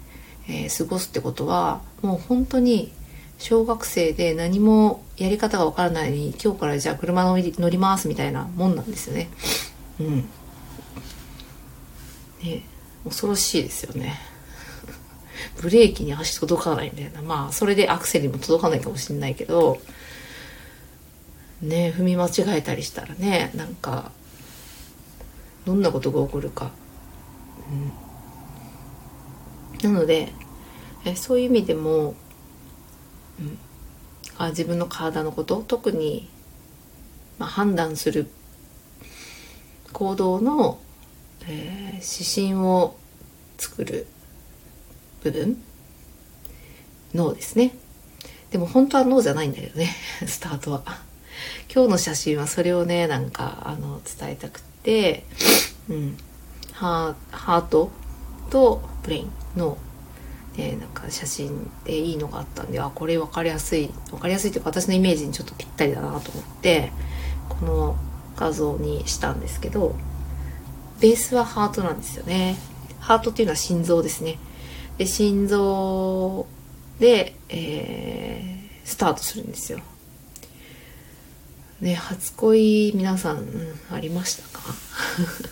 [0.47, 2.93] えー、過ごすってことはもう本当に
[3.39, 9.29] 小学生で何もやり方がわからないのに今日からじゃあ車乗り乗りますみたいなもんなんですよね。
[10.01, 10.17] うん。
[12.43, 12.76] ね
[13.07, 14.19] 恐ろしいですよね。
[15.61, 17.23] ブレーキに足届かないみたいな。
[17.23, 19.79] まあそれでアクセルにも届かないかもしれないけど
[21.63, 24.11] ね踏み間違えたりしたらねなんか
[25.65, 26.73] どんなことが起こるか、
[29.83, 30.33] うん、なので
[31.05, 32.15] えそういう意味でも、
[33.41, 33.59] うん、
[34.37, 35.65] あ自分の体のこと？
[35.67, 36.29] 特に、
[37.39, 38.29] まあ、判断する
[39.93, 40.79] 行動の、
[41.49, 42.97] えー、指針を
[43.59, 44.07] 作る
[45.23, 45.63] 部分？
[47.15, 47.73] 脳ですね。
[48.51, 49.95] でも本当は脳じゃないんだけどね。
[50.27, 50.83] スタートは。
[51.73, 55.25] 今日の写真はそれをねなんかあの伝えたくて、
[55.89, 56.17] うん、
[56.73, 57.91] ハート
[58.51, 59.31] とブレイン。
[59.57, 59.77] の、
[60.57, 63.91] ね、なんか写真でいいのがあったんであこれ分かりやすい。
[64.11, 66.93] 分かりやすいというか私のイメージにちょっとぴったりだなと思って
[67.49, 67.97] この
[68.37, 69.97] 画像にしたんですけど
[71.01, 72.57] ベースはハートなんですよね。
[73.01, 74.39] ハートっていうのは心臓ですね。
[74.99, 76.47] で心臓
[76.99, 79.81] で、えー、スタートするんですよ。
[81.81, 84.63] ね初恋皆さん、うん、ありましたか？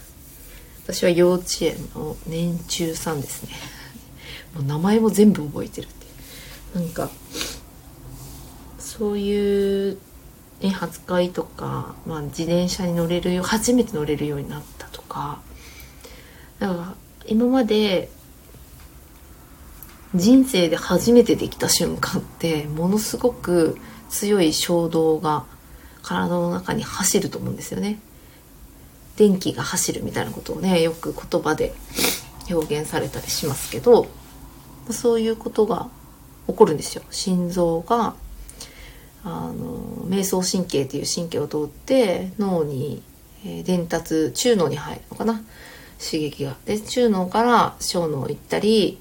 [0.84, 3.50] 私は幼稚園の年中さんですね。
[4.54, 6.78] もう名前も全部覚えてるって。
[6.78, 7.10] なんか
[8.78, 9.98] そういう
[10.60, 15.40] ね、初恋とか、まあ、自転車に乗れるよ初めて乗れるようになったか
[16.58, 16.94] だから
[17.26, 18.10] 今まで
[20.14, 23.78] 人生で初めてできた瞬間ってものすごく
[24.10, 25.44] 強い衝動が
[26.02, 27.98] 体の中に走ると思うんですよね。
[29.16, 31.72] 電気が走るみたいなことをねよく言葉で
[32.50, 34.08] 表現されたりしますけど
[34.90, 35.88] そういうことが
[36.48, 37.02] 起こるんですよ。
[37.10, 38.14] 心臓が
[39.24, 43.02] あの瞑想神経っていう神経を通って脳に、
[43.44, 45.42] え、伝達中脳に入るのかな？
[45.98, 46.56] 刺激が。
[46.64, 48.98] で中脳から小脳行ったり、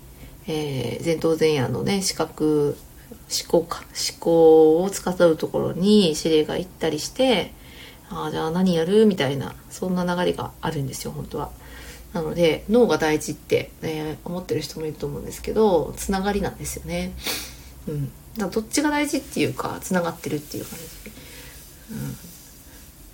[0.47, 2.77] えー、前頭前野のね視覚
[3.29, 7.51] 思考か思考を司るところに指令が行ったりして
[8.09, 9.05] ああじゃあ何やる？
[9.05, 11.51] みたいなそんな流れがあるんですよ本当は。
[12.13, 17.11] なので脳が大事って、ね、思ってる人もいると思うんですけどつながりなんですよね。
[17.87, 20.85] うん、だどっちが大事っていうかつながってるっていう感じ、
[21.91, 22.15] うん、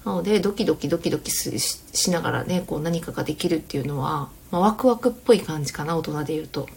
[0.06, 6.68] なのでドキドキドキドキしながらねこう何かができるっていうのは、まあ、ワクワクっぽい感じかな大人で言うと。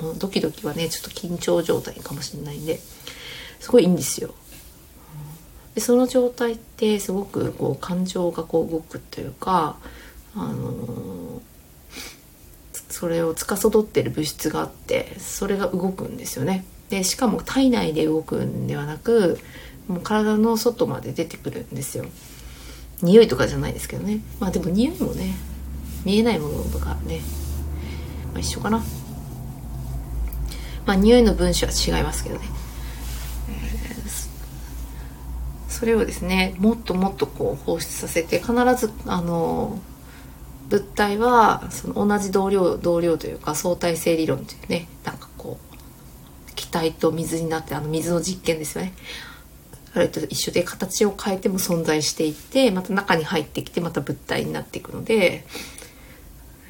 [0.00, 2.80] もうドキドキはねちょっと緊張状態かもしれないんで
[3.58, 4.34] すごいいいんですよ。
[5.74, 9.76] でその状態ってすごくこう感情がこう動くというか
[10.34, 11.40] あのー、
[12.88, 16.64] それを司ってる物質があってそれが動くんですよね。
[16.88, 19.38] でしかも体内で動くんではなく
[19.86, 22.06] もう体の外まで出てくるんですよ。
[23.02, 24.20] 匂いとかじゃないですけどね。
[24.38, 25.34] まあでも匂いもね
[26.04, 27.20] 見えないものとかね、
[28.32, 28.82] まあ、一緒かな。
[30.86, 32.44] まあ匂いの分子は違いますけどね、
[35.68, 39.78] それをですねもっともっとこう放出させて必ずあの
[40.68, 48.92] 物体はその同じ同量同量というか相対性理論というねなんかこう気体と水になってあの水の実験ですよね。
[49.94, 55.44] あれと一緒で形を変えても存在していてまた中に入ってきてまた物体になっていくので、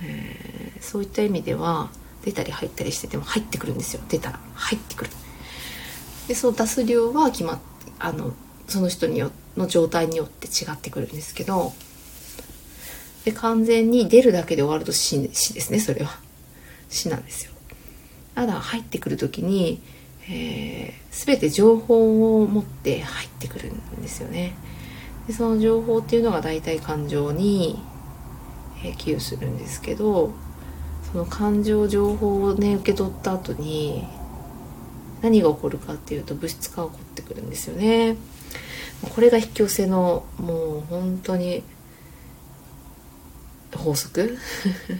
[0.02, 1.90] えー、そういった意味では
[2.24, 4.02] 出たり入ったりしてても入ってくるんですよ。
[4.08, 5.10] 出たら入ってくる。
[6.28, 7.62] でその出す量は決まって
[7.98, 8.32] あの
[8.68, 11.72] その人によの状態によって違ってくるんですけど
[13.24, 16.18] で完全に出るだけで終わると死死ですねそれは。
[16.88, 17.52] 死なんですよ。
[18.34, 19.82] ただ入ってくる時に、
[20.30, 24.54] え、全て情報を持って入ってくるんですよね。
[25.26, 27.78] でその情報っていうのが大体感情に、
[28.84, 30.32] えー、寄与するんですけど
[31.12, 34.06] その感情情報をね受け取った後に
[35.22, 38.16] 何が起こるかっていうと物質化が起こってくるんですよね。
[39.14, 41.62] これが引き寄せのもう本当に
[43.74, 44.36] 法則？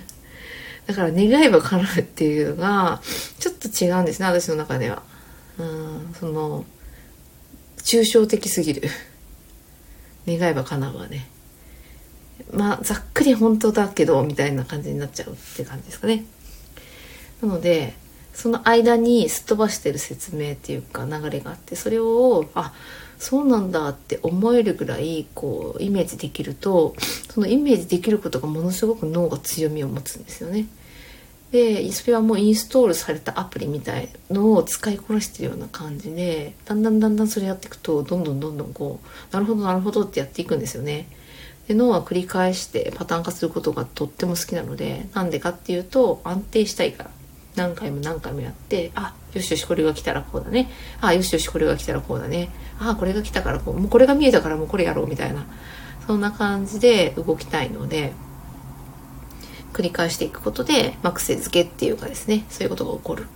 [0.87, 3.01] だから願えば叶うっていうのが
[3.39, 5.03] ちょっと違うんですね私の中では。
[6.19, 6.65] その
[7.79, 8.89] 抽象的すぎる
[10.27, 11.29] 願えば叶うはね
[12.53, 16.25] まあざっくり本当だけどみたいな感じになっちゃうって感じですかね。
[17.43, 17.95] なので
[18.35, 22.73] その間にすっ飛ばしてる説明っていうか流れがあってそれをあ
[23.19, 26.95] そうなんだって思えるぐらいこうイメージできると
[27.33, 30.67] そのイメージできることがものすごく脳が強みを持つんですよね。
[31.53, 41.09] でそれはもうインストールされたアプリみたいのを使いこなしてるような感じでだんだんだんだんそれやっていくとどんどんどんどんこうなるほどなるほどってやっていくんですよね。
[41.67, 47.11] で脳は繰り返してパターン化することがとっても好きなのでなんでかっていうと安定したいから
[47.57, 55.47] 何回も何回もやってあよしよしこれが来たらこうだねあよしよしこれが来たらこうだねあこれが来たからこうもうこれが見えたからもうこれやろうみたいな
[56.07, 58.13] そんな感じで動きたいので。
[59.73, 63.27] 繰り返していくことで、まあ、癖づけっていうかですねそういうことが起こる。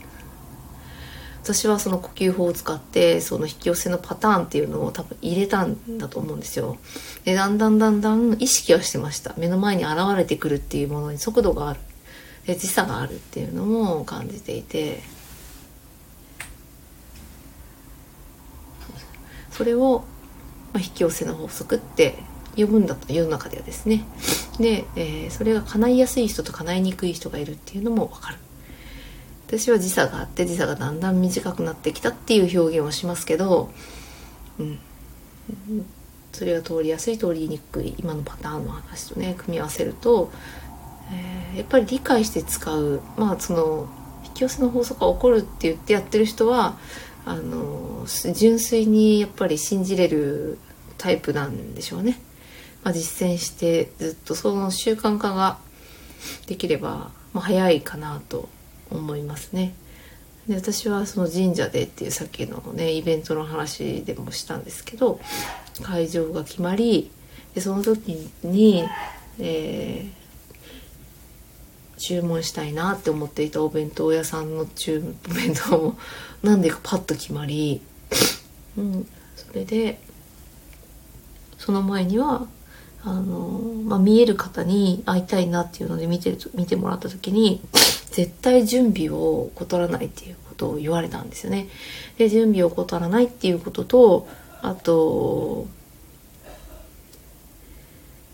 [1.43, 6.79] 私はその呼吸法を使ってその引き寄せのパターンっていうのを多分入れたんだと思うんですよ。
[7.25, 9.35] でだんだんだんだん意識はしてました。
[9.37, 11.81] 目の前に現れてくるっていうものに速度がある。
[12.47, 15.03] で時差があるっていうのも感じていて。
[19.51, 20.03] それを、
[20.73, 22.19] まあ、引き寄せの法則って
[22.57, 24.05] 呼ぶんだと世の中ではですね。
[24.59, 28.39] で、えー、それが叶いやすい人と叶いにくい人がいるっていうのも分かる。
[29.47, 33.71] 私は時差があって時差がだんだん短くなってきたっていう表現をしますけど、
[34.59, 34.79] うん、
[36.33, 40.33] それが通りやすい通りにくい今のパターンの話とね組み合わせると、
[41.13, 43.89] えー、やっぱり理解して使うまあその
[44.25, 46.79] 引き寄せの法則が起こるって言ってやってる人は
[47.25, 50.59] あの純粋にやっぱり信じれる
[50.99, 52.21] タイプなんでしょうね。
[52.85, 55.59] まあ、実践してずっとその習慣化が
[56.47, 58.49] できれば、まあ、早いかなと
[58.91, 59.75] 思いますね。
[60.47, 65.19] で私はその神社でっていうさっきのねイベントの話でもしたんですけど
[65.83, 67.11] 会場が決まり
[67.55, 68.85] でその時に、
[69.39, 75.99] えー、注文したいなって思っていたお弁当屋さんの注お弁当も
[76.43, 77.81] なんでかパッと決まり、
[78.77, 79.99] うん、それで
[81.57, 82.47] その前には
[83.05, 87.61] あの、まあ、見える方に会いたいなっていうので見て見てもらった時に
[88.11, 91.69] 絶対準備を怠らないっていうことを言われたんですよね。
[92.17, 94.29] で準備を怠らないっていうことと
[94.63, 95.67] あと、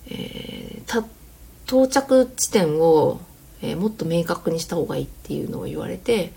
[0.09, 1.05] えー、
[1.67, 3.21] 到着地点を、
[3.63, 6.33] えー、もっと明確にした方がいいっていうのを言われて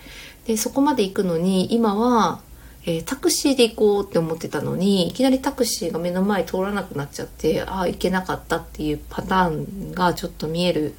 [0.46, 2.42] でそこまで行くのに今は
[2.86, 10.94] えー、タクシーで行こうって思ってたのにいきなりタクシーが目の前通らなくなっちゃってああ行けなかったっていうパターンがちょっと見える。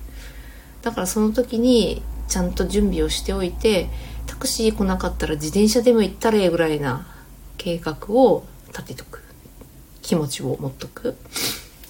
[0.83, 3.89] だからその時にちゃんと準備をしておいて
[4.27, 7.07] タクシー来なかったら自転車でも行ったらええぐらいな
[7.59, 9.23] 計画を立てとく。
[10.05, 11.17] 気持ちを持っとく。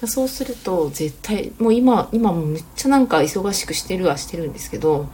[0.06, 5.08] そうすると絶対もう今今もめっちゃなんか忙しくしてるはしてるんですけど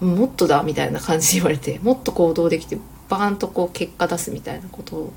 [0.00, 2.78] もっとだみたいな感じで言われてもっと行動できて
[3.08, 5.12] バーンとこう結果出すみたいなこと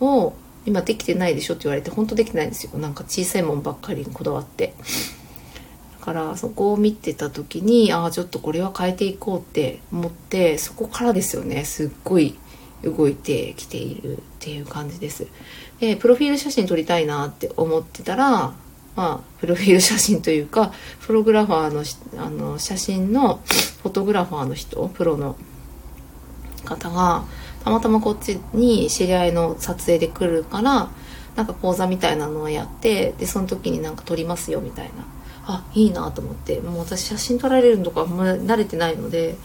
[0.00, 0.34] を
[0.66, 2.78] 今できてないでしょって言われて本当できないんですよ。
[2.78, 4.74] なんか小さいもんばっかりにこだわって。
[6.00, 11.64] だからそこを見てた時にああちょっとこれは変えていこうって思ってそこからですよね。
[11.64, 12.38] すっごい
[12.82, 15.26] 動いてきているっていう感じです。
[15.80, 18.54] でプロフィール写真撮りたいなって思ってたらま
[18.96, 23.40] あプロフィール写真というかプログラファーのあの写真の
[23.82, 25.36] フォトグラファーの人プロの
[26.76, 27.24] 方が
[27.64, 30.90] たまたまこっちに知り合いの撮影で来るから
[31.36, 35.04] なんか講座みたいなのをやってでその時になんか撮りますよみたいな。
[35.46, 36.60] あいいなと思って。
[36.60, 39.36] もう私写真撮られるのとかあんま慣れてないので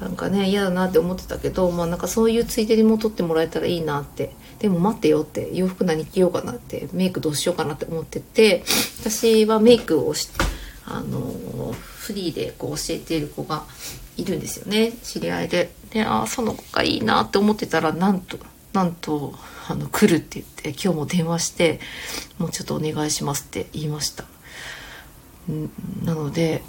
[0.00, 4.32] なんかね嫌だなって思ってたけどまあなんかそういうついでにも撮ってもらえたらいいなって。
[4.58, 5.50] でも待ってよって。
[5.52, 6.88] 洋服何着ようかなって。
[6.92, 8.64] メイクどうしようかなって思ってて。
[9.00, 10.28] 私はメイクをし
[10.86, 13.64] あのフリーでこう教えている子が
[14.16, 14.92] いるんですよね。
[15.02, 15.70] 知り合いで。
[15.96, 18.38] でああその子がいいなって思ってたらなんと
[18.74, 19.34] なんと
[19.68, 21.80] あの来るって言って今日も電話して
[22.38, 24.24] もうちょっとお願いしますって言いました。
[26.04, 26.62] なので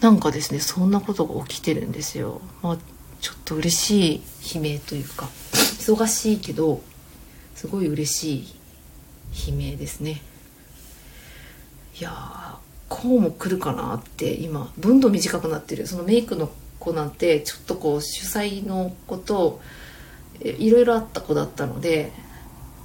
[0.00, 2.40] なんかですねそんなことが起きてるんですよ。
[2.60, 2.78] まあ
[3.20, 4.22] ちょっと嬉しい
[4.56, 6.82] 悲鳴というか忙しいけど
[7.54, 8.34] すごい嬉し
[9.46, 10.22] い悲鳴ですね。
[12.00, 12.58] いや
[12.88, 15.86] こうも来るかなって今どんどん短くなってる。
[15.86, 19.60] そのメイクの子なんてちょっとこう主催の子と
[20.40, 22.12] いろいろあった子だったので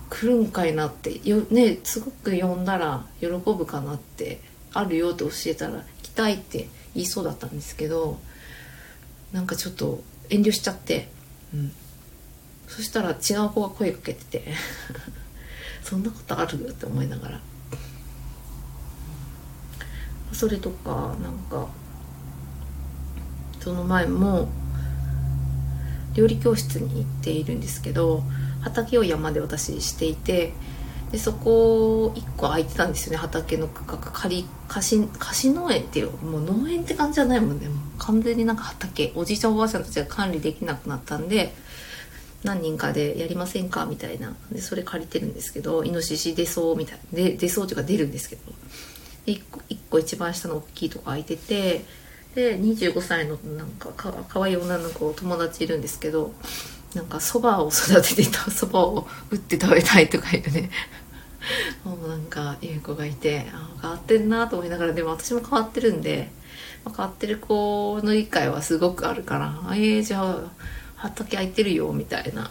[0.09, 4.41] 来るんかいなってよ、ね、すごく呼んだら喜ぶかなって
[4.73, 8.19] あるよって教えたら来たいって言いそうだったんですけど
[9.31, 11.09] なんかちょっと遠慮しちゃって、
[11.53, 11.71] うん、
[12.67, 14.43] そしたら違う子が声かけてて
[15.83, 16.69] そんなことある？
[16.69, 17.41] って思いながら。
[20.31, 21.67] それとかなんか
[23.63, 24.49] その前も
[26.15, 28.23] 料理教室に行っているんですけど
[28.61, 30.53] 畑を山で私していて
[31.11, 33.97] でそこ1個空いてたんですよね畑の区画。
[34.11, 37.67] 仮貸貸農園っていうもう農園って感じじゃないもんね。
[37.67, 39.13] もう完全になんか畑。
[39.15, 41.53] おじいちゃんおばあちゃんたちが管理できなくなったんで
[42.43, 44.35] 何人かでやりませんかみたいな。
[44.51, 47.17] でそれ借りてるんですけどイノシシ出そうみたいな。
[47.17, 48.41] で出そうというか出るんですけど。
[49.27, 51.85] 1個 ,1 個一番下の大きいとこ空いてて
[52.35, 56.33] で25歳のなんかかかわいい女の子友達いるんですけど
[56.95, 60.69] なんかそばを育てていた そばを打って食べたいとか言うね
[61.83, 66.31] もうなんかいう子がいてあ変わってんなと思いながらでも私も変わってるんで、
[66.85, 70.51] まあ、変わってる子の理解はすごくあるから「えー、じゃあ
[70.95, 72.49] 畑空いてるよ」みたいな。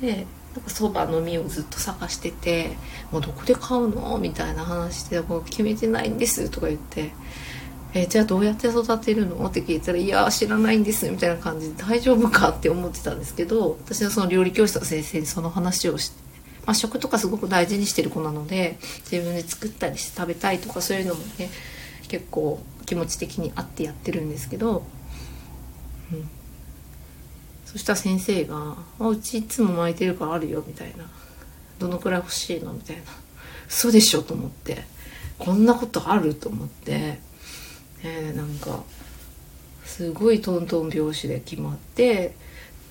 [0.00, 0.26] で
[0.66, 2.78] そばの実をずっと探してて
[3.12, 7.12] 「もうどこで買うの?」みたいな話で「もう決めてないんです」とか言って
[7.96, 9.46] えー、じゃあどうやって育てるの？
[9.46, 12.50] って聞いたら「いや知らないんです」みたいな感じで大丈夫か？
[12.50, 16.14] って思ってたんですけど私はその料理教室の先生にその話をして、
[16.66, 18.76] まあ、食とかすごく大事にしてる子なので
[19.10, 21.48] 自分で作ったりして食べたいとかそういうのもね
[22.08, 24.84] 結構気持ち的にあってやってるんですけど、
[26.12, 26.28] うん、
[27.64, 31.08] そしたら先生が「あうちいつも巻いてるからあるよ」みたいな
[31.80, 33.04] 「どのくらい欲しいの?」みたいな
[33.70, 34.84] 「嘘でしょ」と思って
[35.38, 36.34] こんなことある？
[36.34, 37.24] と思って。
[38.02, 38.82] えー、なんか
[39.84, 42.34] すごいトントン拍子で決まって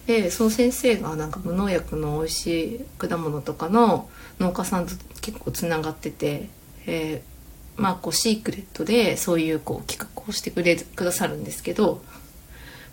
[0.08, 6.50] でその先生がなんか無農薬の美味しい果物とかの農家さんと結構つながってて、
[6.86, 12.04] えー、まあこうシークレットでそういうこう企画をしてくれくださるんですけど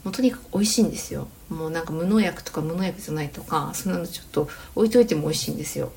[0.04, 1.28] もうとにかく美味しいんですよ。
[1.48, 5.92] もうなんか無農薬とか無農薬じゃないとかそんなのちょっと置いといても美味しいんですよ。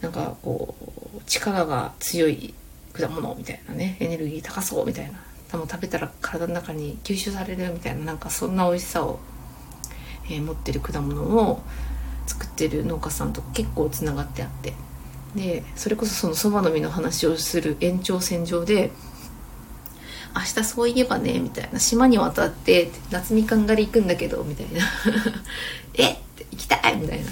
[0.00, 0.74] なんかこ
[1.16, 2.54] う力が強い
[2.92, 5.18] 果物みたいなねエネルギー高そうみたいな
[5.50, 9.20] でも食べたら体の中に吸収されるみたいななんかそんな美味しさを、
[10.26, 11.62] えー、持ってる果物を
[12.26, 14.74] 作ってる農家さんと結構つながってあって。
[15.36, 18.90] でそれこそそのそばの実の話をする延長線上で
[20.34, 24.82] 明日そういえばねみたいな島に渡って夏みかん狩り行くんだけどみたいな。
[25.94, 26.12] え？
[26.12, 26.96] って行きたい！
[26.96, 27.30] みたいな。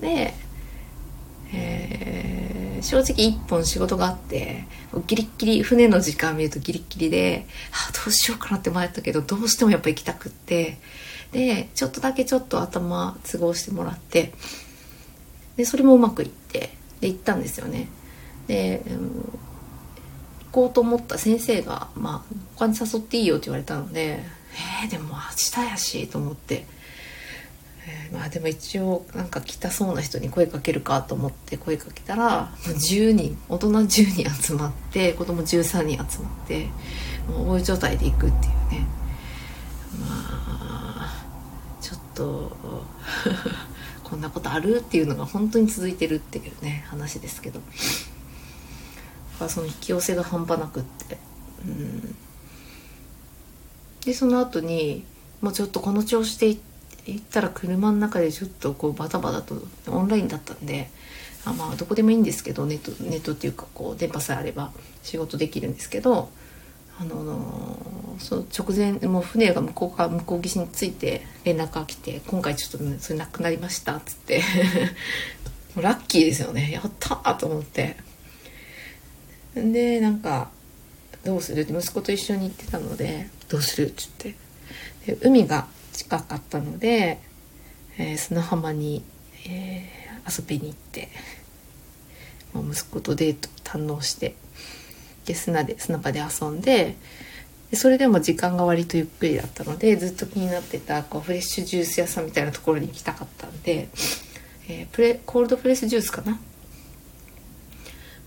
[0.00, 0.34] で、
[1.52, 2.45] えー、
[2.82, 4.64] 正直一本仕事があって
[5.06, 10.78] ギリッギリ船の時間見るとギリッギリで、あ、どうしようかなって迷ったけどどうしてもやっぱ行きたくって。
[11.32, 14.32] でちょっとだけちょっと頭都合してもらって
[15.56, 16.70] でそれもうまくいって
[17.00, 17.88] で行ったんですよね。
[18.46, 18.98] で、うん、
[20.46, 24.22] 行こうと思った先生が「まあ他に誘っていいよ」って言われたので
[24.82, 25.20] 「えー、でも明
[25.64, 26.66] 日やし」と思って、
[28.12, 36.68] まあでも一応なんか来たそうな人に声かけるかと思って声かけたら10人大人10人集まって子供13人集まって
[37.28, 38.86] もう大状態で行くっていうね。
[40.00, 41.24] まあ
[41.80, 42.56] ちょっと
[44.04, 47.60] こんなことあるっていうのが本当に続いてるっていうね話ですけど。
[49.48, 51.18] その引き寄せが半端なくって。
[51.66, 52.16] うん。
[54.04, 55.04] でその後に
[55.42, 56.60] もうちょっとこの調子で行っ
[57.30, 60.90] たら車の中でちょっとこうバタバタとオンラインだったんで
[61.44, 66.28] あまあどこでもいいんですけどネットネットっていうかこう電波さえあれば仕事できるんですけど
[66.98, 74.42] あのその直前もう船が向こうか向こう岸に着いて連絡が来て「今回ちょっと、ね、それなくなりました」っつって
[75.74, 77.96] もう ラッキーですよねやったと思って
[79.54, 80.50] でなんか
[81.24, 84.34] 「どうする?」って息子と一緒に行ってたので「どうする?」っつって
[85.06, 87.18] で海が近かったので、
[87.98, 89.02] えー、砂浜に、
[89.48, 91.08] えー、遊びに行って
[92.52, 94.34] もう息子とデート堪能して
[95.24, 96.96] で砂で砂場で遊んで
[97.70, 103.88] でそれでも時間が割とゆっくりだったのでずっと気になってたこうフレッシュジュース屋さんみたいなところに行きたかったんで、
[104.68, 106.38] えー、プレコールドプレスジュースかな？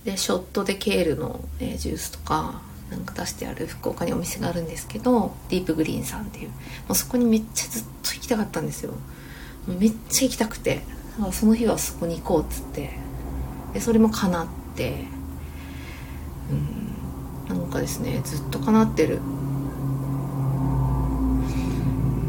[0.04, 6.50] でショットでケールの、えー、ジュースとかなんか出してある福岡にお店があるんですけどディープグリーンさんっていう。
[6.50, 6.56] も
[6.90, 8.94] うそこにめっちゃずっと行きたかったんですよ。
[9.68, 10.82] めっちゃ行きたくて。
[11.18, 12.92] だからその日はそこに行こうっつって。
[13.74, 15.06] でそれも叶って。
[16.52, 17.56] うん。
[17.56, 19.20] なんかですねずっと叶ってる。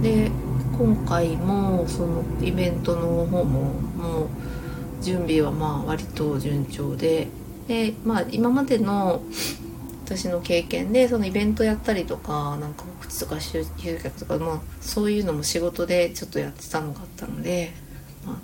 [0.03, 0.31] で
[0.79, 4.29] 今回もそのイベントの方ももう
[5.03, 7.29] 準備はまあ割と順調で。
[7.69, 9.23] でまあ今までの
[10.11, 17.73] 私の経験でそのイベントやったりとかなんか告知とか集客とか、まあ、そういうのも仕事でちょっとやってたのがあったので、
[18.27, 18.37] まあ、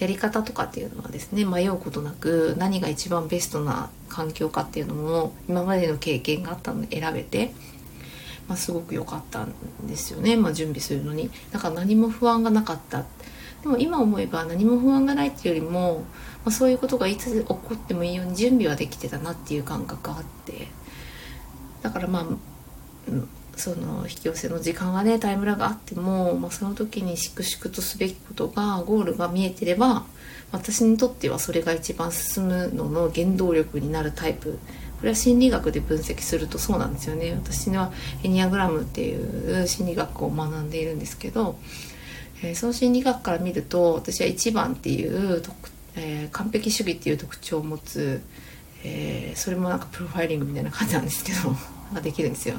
[0.00, 7.52] やり方とかっていうのはですね迷うことなく何が一番ベストな環境かっていうのも今までの経験があったので選べて、
[8.48, 9.54] まあ、すごく良かったん
[9.86, 11.30] ですよね、まあ、準備するのに。
[11.52, 13.04] だから何も不安がなかった。
[13.62, 16.04] でも今思えば何も不安がないっていうよりも、
[16.44, 20.77] まあ、そういうことがいつ起こってもいいように準備はできてたなっていう感覚があって。
[21.82, 22.24] だからまあ
[23.56, 30.06] その引き寄せの時間がねタイムラグあっても、まあ、その時に粛々とすべきことがゴールが見えてれば
[30.52, 34.58] 私にとってはそれが一番進むのの原動力になるタイプ。
[34.98, 37.32] これは心理学で分析するとそうなんですよね。
[37.32, 37.92] 私は
[38.24, 41.56] エニアグラムっていう心理学を学んでいるんですけど、
[42.42, 45.40] えー、その心理学から見ると私は1番っていう、
[45.94, 48.22] えー、完璧主義っていう特徴を持つ、
[48.84, 51.56] えー、それもなんかプロファイリングみたいな感じなんですけど
[52.00, 52.56] できるんですよ。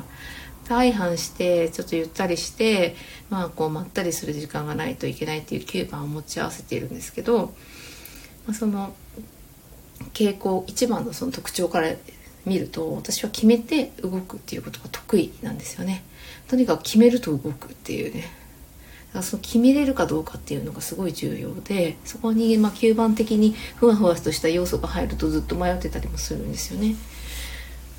[0.68, 2.96] 相反してちょっとゆったりして
[3.30, 7.56] まあこうまったりする時間がないといけないっていう9番を持ち合わせているんですけど、
[8.46, 8.94] まあ、その
[10.14, 11.96] 傾向1番のその特徴から
[12.46, 16.04] 見ると私は決めて動くっていうことが得意なんですよね。
[16.48, 18.26] とにかく決めると動くっていうね
[19.22, 26.96] その決めれるかどうかっていうのがすごい重要でそこにまあ9番的にふわふわとした要素が入るとずっと迷ってたりもするんですよね。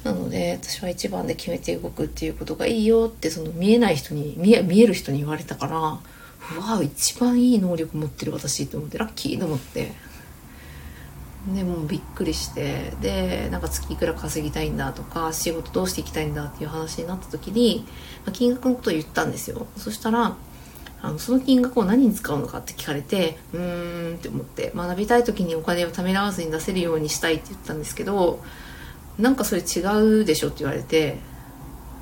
[0.05, 9.93] なので私は一番で決めて動くっていうことがいいよってその見えない人に見え見える人に言われたからうわ一番いい能力持ってる私と思ってラッキーと思って
[11.55, 17.85] でもうびっくりしてでなんか月いくら稼ぎたいんだとか仕事どうしていきたいんだっていう話になった時に、
[18.25, 20.37] まあ、金額のことを言ったんですよそしたら
[21.03, 28.42] あのその金額を何に使うのかって聞かれてうーんって思って学びたい時にお金をためらわずに出せるようにしたいって言ったんですけど
[29.18, 29.80] なんかそれ違
[30.20, 31.18] うでしょって言われて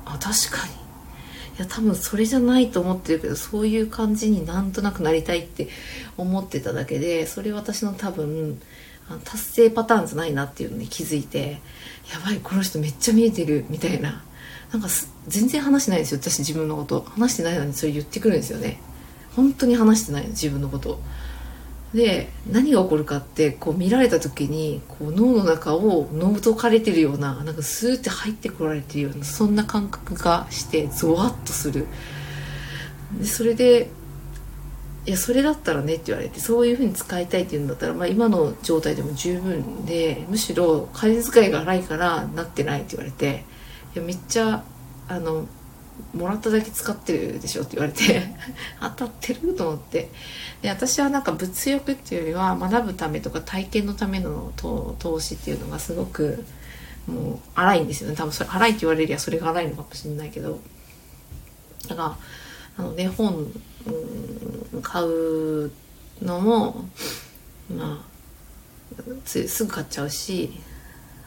[0.05, 0.73] あ確かに。
[0.73, 5.67] いや多分それじゃないと思ってるけどそういう感じになんとなくなりたいって
[6.15, 8.61] 思ってただけでそれ私の多分
[9.25, 11.59] 達成パターンじゃないなっていうのに気づいて
[12.13, 14.23] やばいこの人めっちゃ見えてるみたいな。
[14.71, 14.87] なんか
[15.27, 17.01] 全然話してないんですよ私自分のこと。
[17.01, 18.79] 話してないのにそれ言ってくるんですよね。
[19.39, 20.99] 本当に話してない自分のこと
[21.93, 31.87] で何が起こるかってこう見られた時にこう脳の中を覗かれてるようななんかスーって入ってこられてるようなそんな感覚がしてゾワッとする。
[33.17, 33.89] でそれで
[35.07, 43.45] いやそれだったらねって言われてそういうふうに使いたいっていうんだったら、まあ、今の状態でも十分でむしろ金遣いが荒いからなってないって言われて
[43.95, 44.63] いやめっちゃ
[45.07, 45.47] あの
[46.13, 48.33] もらっただけ使ってるでしょって言われて
[48.79, 50.09] 当たってると思って。
[50.61, 56.43] で私はなんか物欲っていうよりは学ぶためとか体験のための投資っていうのがすごく
[57.07, 58.15] もう荒いんですよね。
[58.15, 60.59] 多分それ荒いって言われりゃそれが荒いのかもしれないけど。
[61.87, 62.17] だから
[62.77, 63.35] あのね本、
[64.73, 65.71] うん、買う
[66.21, 66.85] のも
[67.73, 68.09] まあ
[69.25, 70.51] すぐ買っちゃうし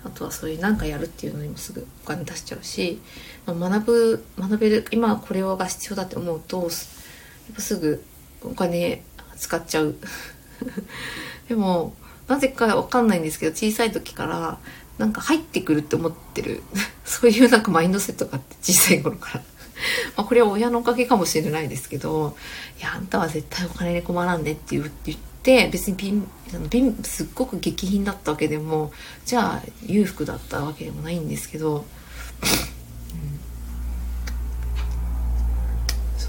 [0.04, 3.00] あとはそういう何かやるっていうのにもすぐお金出しちゃうし、
[3.46, 6.68] 学ぶ学べる今これが必要だって思うとやっ
[7.56, 8.04] ぱすぐ
[8.42, 9.02] お金
[9.36, 9.96] 使っちゃう。
[11.48, 11.94] でも
[12.28, 14.58] なぜかわかんないんですけど小さい時から
[14.98, 16.62] なんか入ってくるって思ってる。
[17.04, 19.42] そういうなんかマインドセットがあって小さい頃から。
[20.16, 22.36] まこれは親のおかげかもしれないですけど
[22.78, 24.88] いやあんたは絶対お金に困らんねって言っ
[25.42, 26.28] て別にピン
[26.70, 28.92] ピンすっごく激品だったわけでも
[29.24, 31.84] じゃあ裕福だったわけでもないんですけど、うん、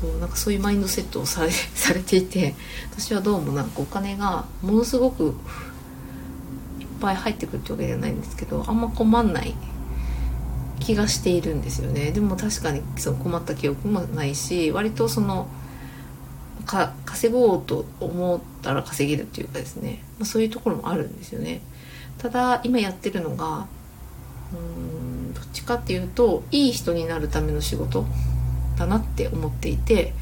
[0.03, 2.55] そうなんかそういうマインドセットをされされていて
[2.91, 5.27] 私はどうもなんかお金がものすごく
[6.79, 9.55] いっぱい入ってくるってわけではないんですけどあんま困んない
[10.81, 12.11] 気がしているんですよね。
[12.11, 15.47] でも確かにその困った記憶もないし割とその
[16.65, 21.61] か稼ごうと思ったら稼げるっていうかですね、まあ、そういうところもあるんですよね。
[22.17, 23.67] ただ今やってるのが
[24.51, 28.05] うんどっちかっていうといい人になるための仕事。
[28.77, 30.13] だなって思っていて、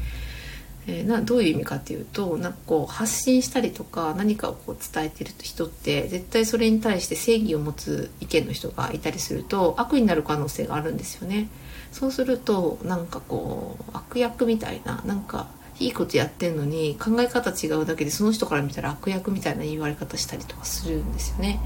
[0.86, 11.48] えー、などういう意味かっていうとなんかこう発信したりとか何かをこう伝えてる人って絶対それに対して正義を持つ意見の人がいたりすると悪になる可能性があるんですよね。
[11.92, 15.46] そうするとなんかこう悪役みたいななんか
[15.78, 21.60] いいことやってんのに考え方違うだけでその人から見たら悪役みたいな言われ方したりとかするんですよね。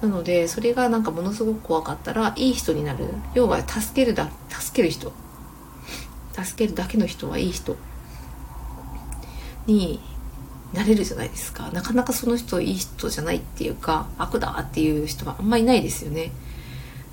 [0.00, 3.06] なのでそれがなんかものすごく怖かったらいい人になる。
[3.34, 5.12] 要は助けるだ助ける人。
[6.34, 7.76] 助けるだけの人はいい人
[9.66, 10.00] に
[10.72, 11.70] なれるじゃないですか。
[11.70, 16.32] なかなかその人いい人じゃないっていうか悪だっていう人はあんまりいないですよね、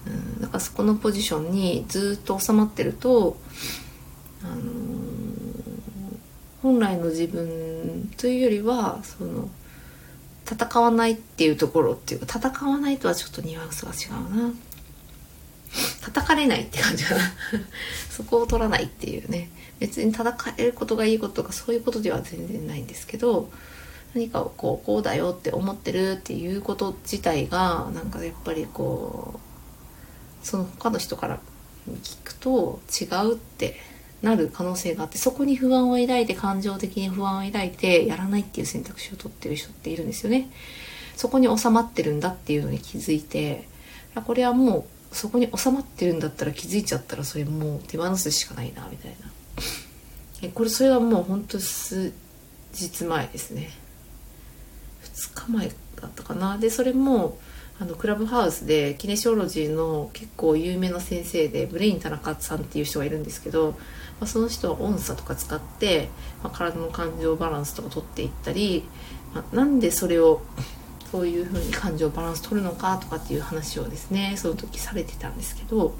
[0.07, 3.37] うん、だからそこのポジションにずっと収まってると
[4.43, 4.61] あの
[6.63, 9.49] 本来の自分というよりはその
[10.49, 14.53] 戦わないっていうところっていうか戦わないとはちょっとニュアンスが違うな。
[16.01, 17.21] 叩かれないって感じかな。
[18.09, 19.49] そこを取らないっていうね。
[19.79, 23.49] 別に叩かれることがいいこととかそういうことでは全然ないんですけど
[24.13, 29.39] 何かをこうこうだよって思ってるっていうこと自体がなんかやっぱりこ
[30.43, 31.39] うその他の人から
[32.03, 33.75] 聞くと違うって
[34.21, 40.47] なる可能性があってそこに不安を抱いて感情的に不安を抱いてやらないっていう選択肢を取ってる人っているんですよね。
[41.15, 43.67] そこに収まってるんだっていうのに気づいて
[44.25, 49.31] これはもうそこに収まってるんだったら気づいちゃったらそれもう手放すしかないなみたいな。
[50.41, 52.13] えこれそれはもうほんと数
[52.73, 53.69] 日前ですね。
[55.03, 56.57] 2日前だったかな。
[56.57, 57.37] でそれも
[57.79, 66.09] あのクラブハウスでキネシオロジーの結構有名な先生でブレイン田中さんっていう人がいるんですけど、まあ、その人は音差とか使って、
[66.43, 68.85] まあ、体の感情バランスとか取っていったり、
[69.33, 70.41] まあ、なんでそれを
[71.11, 75.93] そういう風に感情バランス取るのかとかっていう話をですねその時されてたんですけど、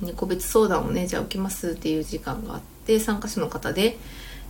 [0.00, 3.98] ね、個別相談をねじゃあ受けますっていう時間があって参加者の方で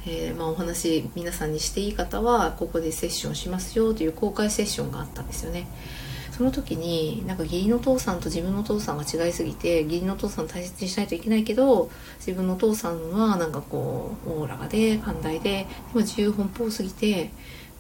[0.05, 5.68] えー、まあ、お話皆さんにしていい方はここでセッションしますよという公開セッションがあったんですよね。
[6.32, 17.30] その時になんか義理の父さんと自分の父さんが違いすぎて義理の父さん大切にしないといけないけど自分の父さんはなんかこうオーラがで寛大ででも自由奔放すぎて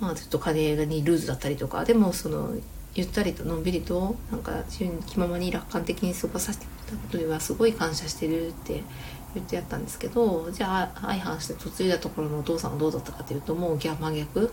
[0.02, 2.50] まあちょっと金にルーズだったりとかでもその
[2.94, 8.82] ゆったりとのんびりとなんか自由に気ままに楽観的に過ごさせてくれたことにはすごい感謝してるって
[9.34, 14.52] 言ってやったんですけどじゃあ相反して嫁いだところのお父さんはどうだったかというともう真逆、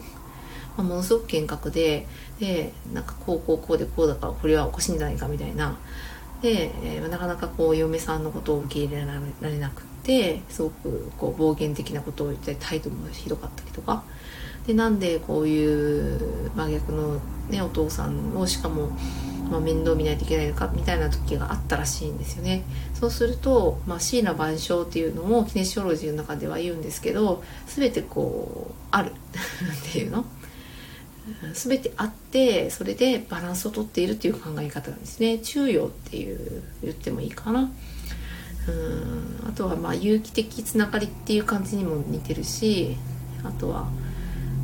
[0.77, 2.05] まあ、ものすごく厳格で
[2.39, 5.77] でなんかこうこうこうでこうだからこれはおかしいんじゃないかみたいな。
[6.41, 6.71] で、
[7.11, 14.05] なかなかこう嫁さんのことを受け入れられなくてすごくこう暴言的なことを言って態度もひどかったりとか。
[14.69, 18.91] でなんでこういう真逆の、ね、お父さんをしかも、
[19.49, 22.61] まあ、面倒見ないといけないのかみたいな時があったらしいんですよね。
[22.93, 29.09] そうすると、まあ、椎名万象っていうのもキネシオロジーの中では言うんですけど全てこうある。
[29.09, 30.23] っていうの？
[31.55, 35.39] 全てあってそれでバランスをとっているっていう考え方なんですね。
[35.39, 37.61] 中庸っていう言ってもいいかな。
[38.67, 42.97] うんあとはまあ有機的つながりっていう感じにも似てるし
[43.43, 43.89] あとは、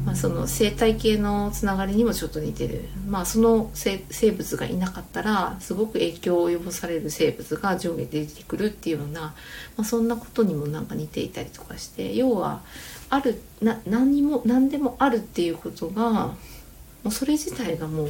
[0.05, 2.83] まあ、その生態系のつながりにもちょっと似てる。
[3.07, 3.97] まあその生
[4.31, 9.33] 物がいなかったらすごく影響を及ぼされる生物が上下で出てくるっていうような、ま
[9.79, 12.61] あ、そんなことにもなんか似ていたりとかして要は
[13.09, 16.35] あるな何も何でもあるっていうことがも
[17.05, 18.09] うそれ自体がもう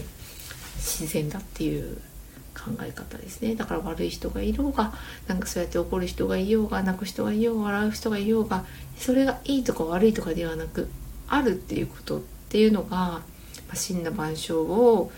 [0.75, 1.97] 自然だっていう
[2.53, 3.55] 考え方ですね。
[3.55, 4.93] だから悪い人がいようが
[5.27, 8.65] なんかそうやって怒る人がいようが泣く人がいようが笑う人がいようが
[8.97, 10.89] それがいいとか悪いとかではなく
[11.27, 13.21] あるっていうことっていうのが、
[13.69, 15.11] ま、真羅万象を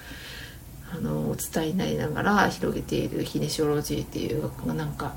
[0.91, 5.15] あのお伝えになりながら広げているヒネシオロジーっていうなんか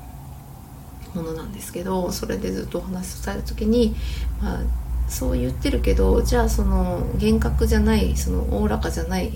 [1.13, 3.95] ものなんですけどそれでずっとお話しされた時に、
[4.41, 4.61] まあ、
[5.09, 9.31] そう言ってるけどじゃあその厳格じゃないそのおおらかじゃない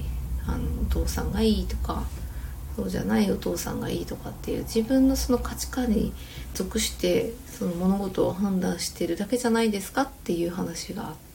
[0.47, 2.03] あのお父さんがいいとか
[2.75, 6.13] そうじゃないお父さんがいいとかっていう自分のその価値観に
[6.53, 11.15] 属してその物事を判断してるだけじゃないですかっていう話があっ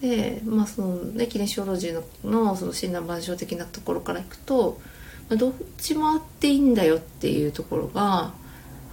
[0.00, 2.02] でまあそのねキネシオロジーの
[2.44, 4.78] のその診断万象的なところからいくと、
[5.28, 8.34] まあ、どっちもあっていいんだよっていうところが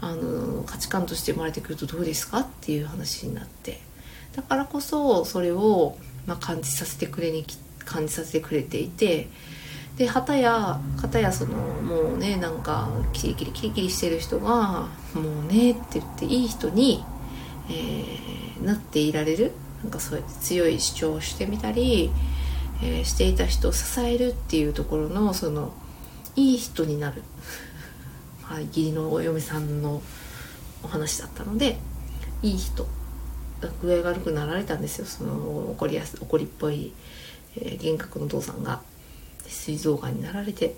[0.01, 3.81] あの価値観として生まれてくるとどうですかっていう話になって
[4.35, 7.45] だからこそそれを、まあ、感じさせてくれに
[7.85, 9.27] 感じさせてくれていて。
[9.97, 17.05] で旗や片やそのもうねなんかキリキリキリキリしてる人が「もうね」って言っていい人に、
[17.69, 19.51] えー、なっていられる
[19.83, 22.11] なんかそうやって強い主張をしてみたり、
[22.81, 25.73] えー、していた人を支えるっていうところのその
[26.35, 27.21] いい人になる、
[28.43, 30.01] はい、義理のお嫁さんの
[30.83, 31.77] お話だったので
[32.41, 32.87] いい人。
[33.81, 35.05] 具合が悪くなられたんですよ。
[35.05, 36.91] その怒りやす怒りっぽい、
[37.55, 38.81] えー、幻覚のお父さんが。
[39.47, 40.75] 膵臓がんになられて、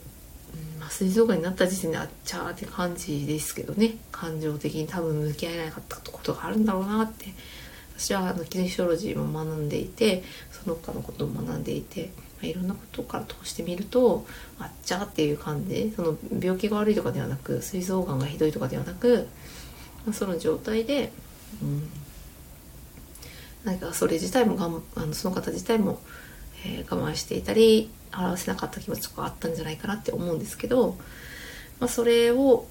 [0.73, 3.97] うんまあ、膵臓がんになった時点であっちゃーって感じですけどね。
[4.11, 7.27] 感情的に多分向き合えなかったことがあるんだろうなって
[7.97, 14.25] 私はあのキネシオロジーも学んでいてその他のことも学んでいて、まあ、いろんなことから通してみると
[14.59, 19.27] あっちゃっていう感じその病気が悪いとかではなく膵臓がんがひどいとかではなく、
[20.05, 21.11] まあ、その状態で、
[21.61, 21.89] うん、
[23.63, 25.99] なんかそれ自体もがんあのその方自体も、
[26.65, 30.97] えー、我慢していたり表せなかった気持ちとかあったんじゃないかなって思うんですけど、
[31.79, 32.65] まあ、それを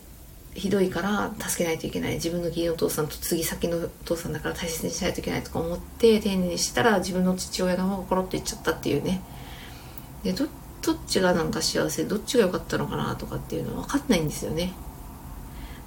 [0.54, 2.14] ひどいから助けないといけない。
[2.14, 9.20] 自分の義理のお父さんと次先のお父さんだから大切にしないといけないとか思って丁寧にしたら自分の父親の方がコロッといっちゃったっていうね。
[10.22, 10.48] でどっ
[11.06, 14.72] ちがなんか幸せどっちが良かったのかなとかっていうのは分かんないんですよね。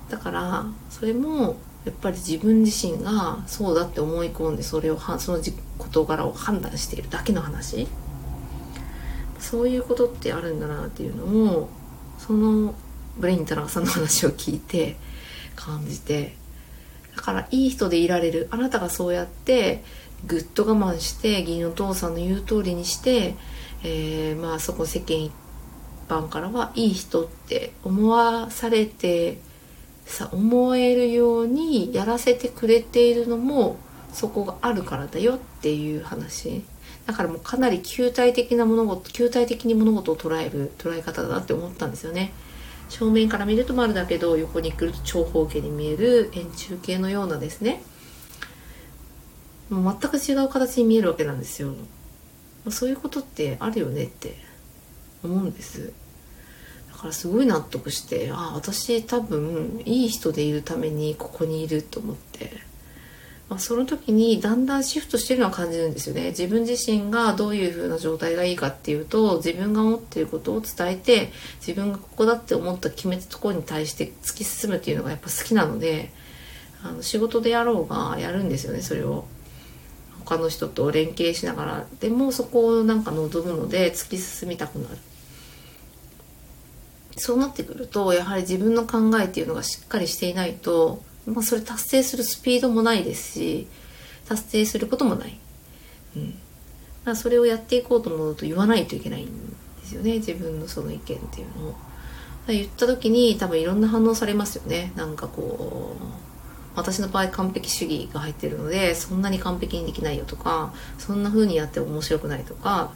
[0.09, 5.39] だからそれもやっぱり自分自身がそうだって思い込んでそれをその
[5.77, 7.87] 事柄を判断しているだけの話。
[9.39, 11.69] そういうことってあるんだなっていうのを
[12.17, 12.73] その
[13.19, 14.95] ブレイン田中さんの話を聞いて
[15.55, 16.35] 感じて。
[17.17, 18.47] だからいい人でいられる。
[18.51, 19.83] あなたがそうやって
[20.25, 23.35] ぐっと我慢して義理のお父さんの言う通りにして、
[23.83, 25.31] えー、まあそこ世間一
[26.07, 29.39] 般からはいい人って思わされて
[30.05, 33.77] さ思えるようにやらせてくれているのも
[34.13, 36.63] そこがあるからだよっていう話。
[37.07, 42.31] だからもうかなり球体的な物事球体的に物事を捉える捉え方だなって思ったんですよね。
[42.89, 47.81] 正面から見ると丸だけど横に来ると長方形に見える円柱形のようなですね。
[49.69, 51.73] もう全く違う形に見えるわけなんですよ。
[52.69, 54.35] そういうことってあるよねって
[55.23, 55.93] 思うんです。
[56.91, 62.66] だからすごい納得してああ私多分いい人でいるためにここにいると思って。
[63.49, 66.29] まあ、その時にだんだんシフトしてるのは感じるんですよね。
[66.29, 71.31] 自分自身がどういう風な状態がいいかっていうと自分が思ってることを伝えて
[71.65, 76.11] 自分がここだって思った決めたところに対して突き進むっていうのがやっぱ好きなので
[76.83, 79.25] あの仕事でやろうがやるんですよねそれを。
[80.25, 84.97] 他の人と連携しながらでもそこをなんか望むので突き進みたくなる。
[87.15, 93.67] そうなってくるとやはり自分の考えっていうのがしっかりしていないとまあ、それ達成するスピードもないですし
[94.27, 95.37] 達成することもない、
[96.15, 96.33] うん、
[97.03, 99.49] だそれをやっていこうと思うと言わないといけないん
[99.81, 100.15] ですよね。
[100.15, 101.75] 自分のその意見っていうのを。
[102.47, 104.93] 言った時に多分いろんな反応されますよね。
[104.95, 106.03] なんかこう
[106.77, 112.91] 私の場合完璧主義が入ってるのでそんなに完璧にできないよとかそんな風にやって面白くないとか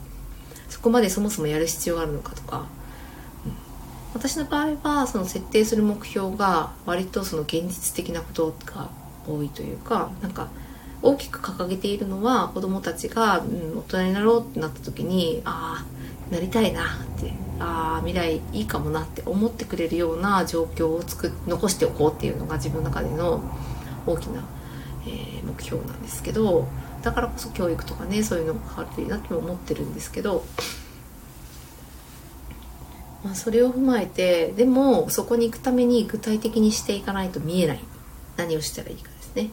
[0.69, 2.65] そこまでそもそもやる必要があるのかとか、
[4.14, 8.89] 私の場合はその設定する目標が割とその現実的なことが
[9.28, 10.49] 多いというかなんか
[11.01, 15.86] 大きく掲げているのは子どもたちが、うん、大人になろうってなった時にあ
[16.30, 23.41] あなりたいなってああ未来いいかもなって思ってくれるような状況を作残しておこうっていうのが自分の中での
[24.05, 24.43] 大きな、
[25.05, 26.68] えー、目標なんですけど
[27.01, 30.43] だからこそ教育とかねそういうのが変わるといいなって思ってるんですけど、
[33.24, 37.80] まあ、それを踏まえてでもそこに行くために具体的にしていかないと見えない
[38.38, 39.49] 何をしたらいいかですね。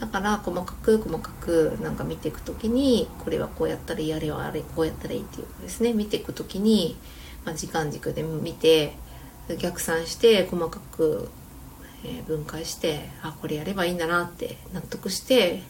[0.00, 6.98] だから細かく細かくなんか見ていく時にこれはこうやったらいいあれはあれこうやったらいいっていうですね見ていく時に、
[7.46, 8.92] まあ、時間軸で見て
[9.58, 11.30] 逆算して細かく、
[12.26, 15.62] 分解してあこれやればいいんだなって納得して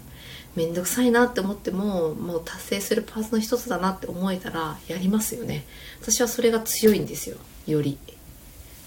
[0.57, 5.65] 面倒くさいなって思ってももう達成するパーツの一つだなって思えたらやりますよね。
[6.01, 7.37] 私はそれが強いんですよ。
[7.67, 7.99] より。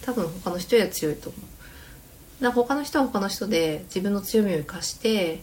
[0.02, 1.42] 多分他の人よりは強いと思う。
[2.44, 5.42] だから他の人は他の人で自分の強みを生かして、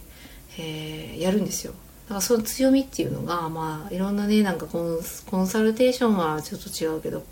[0.57, 1.73] えー、やるんですよ。
[2.05, 7.23] だからその強みっていうのがまあいろんなねなんかコンサルテーションはちょっと違うけど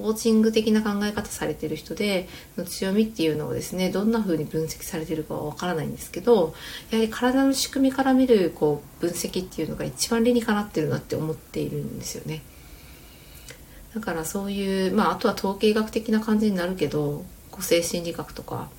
[0.00, 6.54] コーチング的な考え方されてる人での強みっていうのをですねどんな風に分析されてるかはわからないんですけど
[6.90, 12.42] やはり体の仕組みから見るこう分析っていうのが一番理にかなってるなって思っているんですよね。
[13.94, 18.70] だからそういうまああとは統計学的な感じになるけど個性心理学とか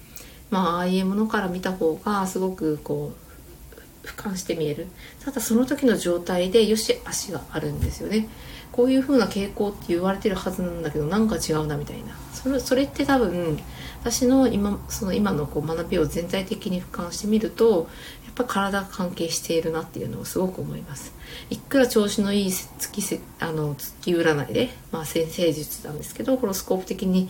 [0.50, 4.88] まあああいうものから見た方がすごくこう俯瞰して見える。
[5.24, 8.28] ただその時の状態でよし足があるんですよね。
[8.72, 12.16] こういう風な傾向って言われてるはずなんだけどなんか違うなみたいな。
[12.34, 13.60] それそれって多分
[14.02, 17.90] 私の今その今のこう学びを全体的に俯瞰してみると
[18.26, 21.14] やっぱ体が関係しているなっていうのをすごく思います。
[21.50, 27.30] いくら調子のいい月せあの月占いで、まあ、先生術なんですけどホロスコープ的に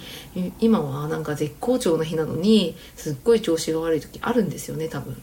[0.59, 5.21] 今はなんか絶好調な日なのにすっごい調子が悪い時あるんですよね多分。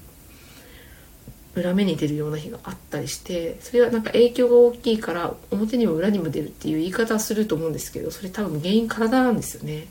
[1.58, 9.86] 裏目に出るような日があったりしてそれはなんか影響が大きいから表にも裏にも出るっていう言い方はすると思うんですけどそれ多分原因体なんですよね。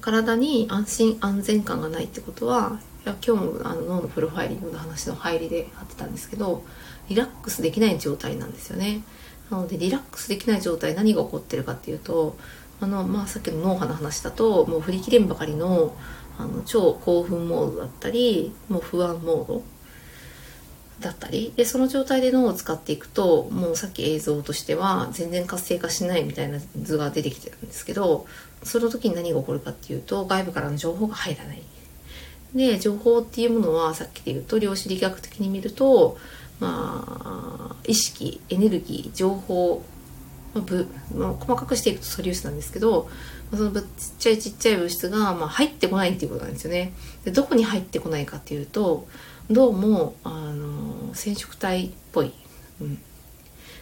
[0.00, 6.64] 体に安心安全感がないってことはいや今日もあの脳のプロファイリングの話の入りであってたんですけど
[7.08, 9.02] リラックスできない状態なんですよね。
[9.50, 12.36] なのでリラックスできない状態何が起こってるかっていうと
[12.80, 15.94] あの、まあ、さっきの脳波の話だともう振り切れんばかりの
[16.40, 19.62] あの超興奮モードだったりもう不安モード
[21.00, 28.26] だったりでその状態で脳を使っていくともうさっき映像としては全然活性化しないみたいな図が出てきてるんですけど
[28.62, 31.62] その時に何が起こるかっていうと外部からの情報が入らない。
[32.54, 36.18] で情報っていうものはさっきで言うと量子力学的に見ると
[36.58, 39.84] まあ意識エネルギー情報
[40.52, 43.08] まあ、ぶまあ、細かくしていくと素粒子なんですけど
[43.50, 43.84] そのちっ
[44.18, 46.92] ちゃいちっちゃい物質が、まあ、入ってこないっていうことなんですよね。
[47.24, 49.08] でどこに入ってこないかっていうと
[49.50, 52.32] どうもあの染色体っぽい、
[52.80, 52.98] うん、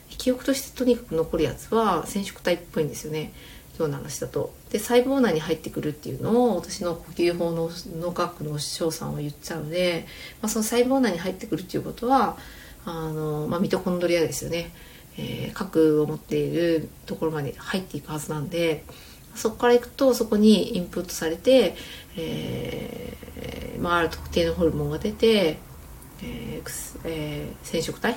[0.08, 3.32] 記憶としてとにかく残るやつは染色体っぽいんですよね
[3.76, 4.52] 今日の話だと。
[4.70, 10.06] で細胞内に入ってくるっていうのを私の呼吸法の脳科学の翔さんは言っちゃうので、
[10.42, 12.36] まあ、その細胞内に入ってくるっていうことは
[12.84, 14.72] あの、まあ、ミトコンドリアですよね。
[15.18, 18.84] えー、核を持っているところまで入っていくはずなんで
[19.38, 21.76] そこから行くとそこにインプットされて、
[22.16, 25.58] えーまあ、ある特定のホルモンが出て、
[26.22, 28.16] えーえー、染色体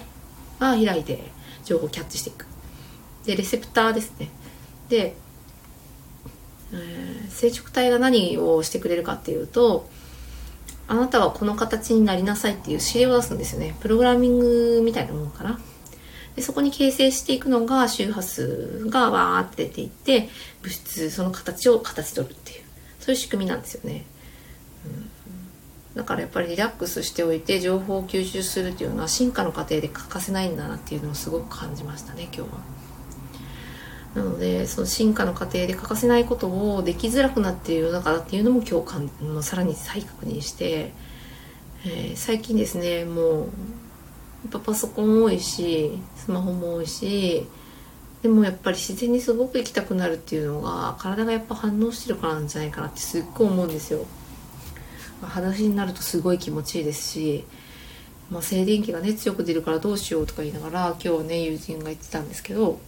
[0.59, 1.19] が開いて
[1.63, 2.45] 情報をキャッチしていく。
[3.25, 4.29] でレセプターですね。
[4.89, 5.15] で、
[6.73, 9.87] えー、染色体が何をしてくれるかっていうと
[10.87, 13.75] あなたはこの形になりなさいっていう指令を出すんですよね。
[13.79, 15.59] プログラミングみたいなものかな。
[16.35, 20.29] でそこに形成していくのが周波数がわーって出ていって
[20.61, 22.63] 物質その形を形取るっていう
[22.99, 24.05] そういう仕組みなんですよね、
[24.85, 32.81] うん、だからやっぱりリラックスしておいて情報を吸収するっていうのは進化の過程で欠かせないんだなっていうのをすごく感じましたね今日は。
[34.15, 40.91] なのでその進化の過程で欠かせないことをできづらくなっている世の中だっていうのも今日かんさらに再確認して、
[41.85, 43.49] えー、最近ですねもう
[44.47, 47.47] っぱパソコン多いしスマホも多いし
[48.21, 54.05] でもやっぱり自然にすごく行きたくなるっていうのが体がやっぱ反応してるからなんじゃないかなってすっごい思うんですよ。
[55.21, 57.45] まあ、裸足になるとすごい気持ちいいですし、
[58.29, 62.79] まあ、静電気がね強く出るからどうしようとか言いながら今日はね友人が言ってたんですけど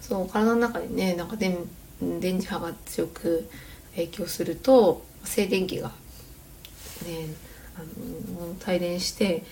[0.00, 1.58] そう体の中にねなんか電
[2.00, 3.48] 電磁波が強く
[3.94, 5.88] 影響すると静電気が
[7.06, 7.28] ね
[7.78, 9.44] あの帯電して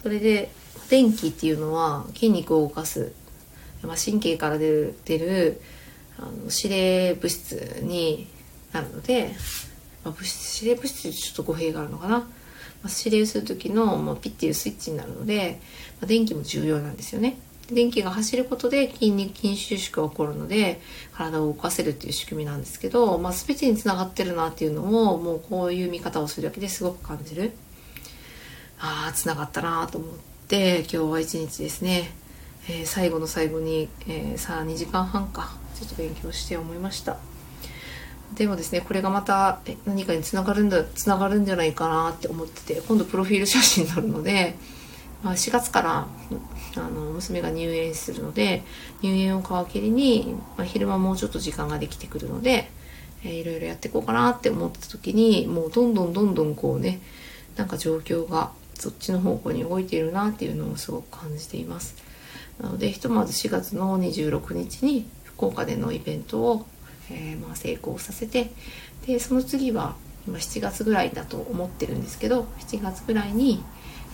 [0.00, 0.50] それで
[0.88, 3.12] 電気っていうのは筋肉を動かす、
[3.82, 5.60] まあ、神経から出る出る
[6.18, 8.28] あの指令物質に
[8.72, 9.34] なるので、
[10.04, 12.26] まあ、物質指令物質ちょっと語弊があるのかな、ま
[12.84, 15.60] あ、指令する時の、まあ、ピッていうスイッチになるので、
[16.00, 17.38] まあ、電気も重要なんですよね。
[17.70, 20.80] 電気が走ることで筋肉筋収縮が起こるので
[21.14, 27.52] 体を動かせるっていう仕組みなんですけど、まあ、全てにつながってるなっていうのをもうこういう見方をするだけですごく感じる。
[28.84, 30.10] ああつながったなと思っ
[30.48, 32.10] て今日は一日ですね、
[32.68, 37.16] えー、最後の最後に、えー、さあ2時間半かちょっと勉強して思いました。
[38.34, 44.56] でもですねこれがまた何かにつながるんだつながるんじゃないかなって思ってて今度プロフィール写真になるので
[45.22, 46.06] まあ、4月から
[46.76, 48.64] あの娘が入園するので
[49.02, 52.70] 入園を皮切りに、まあ、昼間もうちょっと時間ができてくるので、
[53.24, 57.00] えー、いろいろやっていこうかなって思った時にもうどんどんどんどんこうね
[57.56, 58.50] なんか状況が
[58.82, 61.94] そっちの方向に動いているなっていうのをすごく感じています。
[62.60, 66.66] なのでひとまず4月の26日に福岡でのイベントを、
[67.10, 68.50] えー、まあ成功させて
[69.06, 69.94] でその次は
[70.26, 73.62] 今7月ぐらいだと思ってるんですけど7月ぐらいに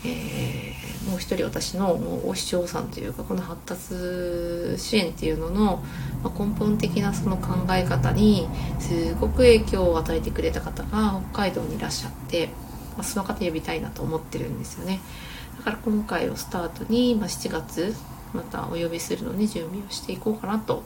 [0.05, 1.93] えー、もう一人私の
[2.25, 5.83] お師匠さんというかこの発達支援っていうのの、
[6.23, 8.49] まあ、根本的なその考え方に
[8.79, 12.51] すごく影響を与えてくれた方が北海道にいらっしゃって、
[12.99, 15.01] まあ、その方呼びたいなと思ってるんですよね。
[15.59, 17.95] だから今回をスタートに、まあ、7月
[18.35, 20.83] またお呼びするのに準備をしていこうかなと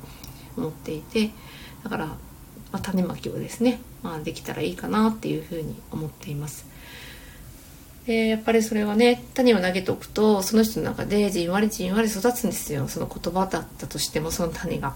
[0.57, 1.31] 思っていて
[1.83, 2.15] だから、ま
[2.73, 6.67] あ、種まきをですね、まあ、できたらいいかなっていうふうに思っています。
[8.07, 12.89] でやっぱりそれはね種を投げておくとその人の中でじんわりじんわり育つんですよ。
[12.89, 14.95] その言葉だったとしてもその種が。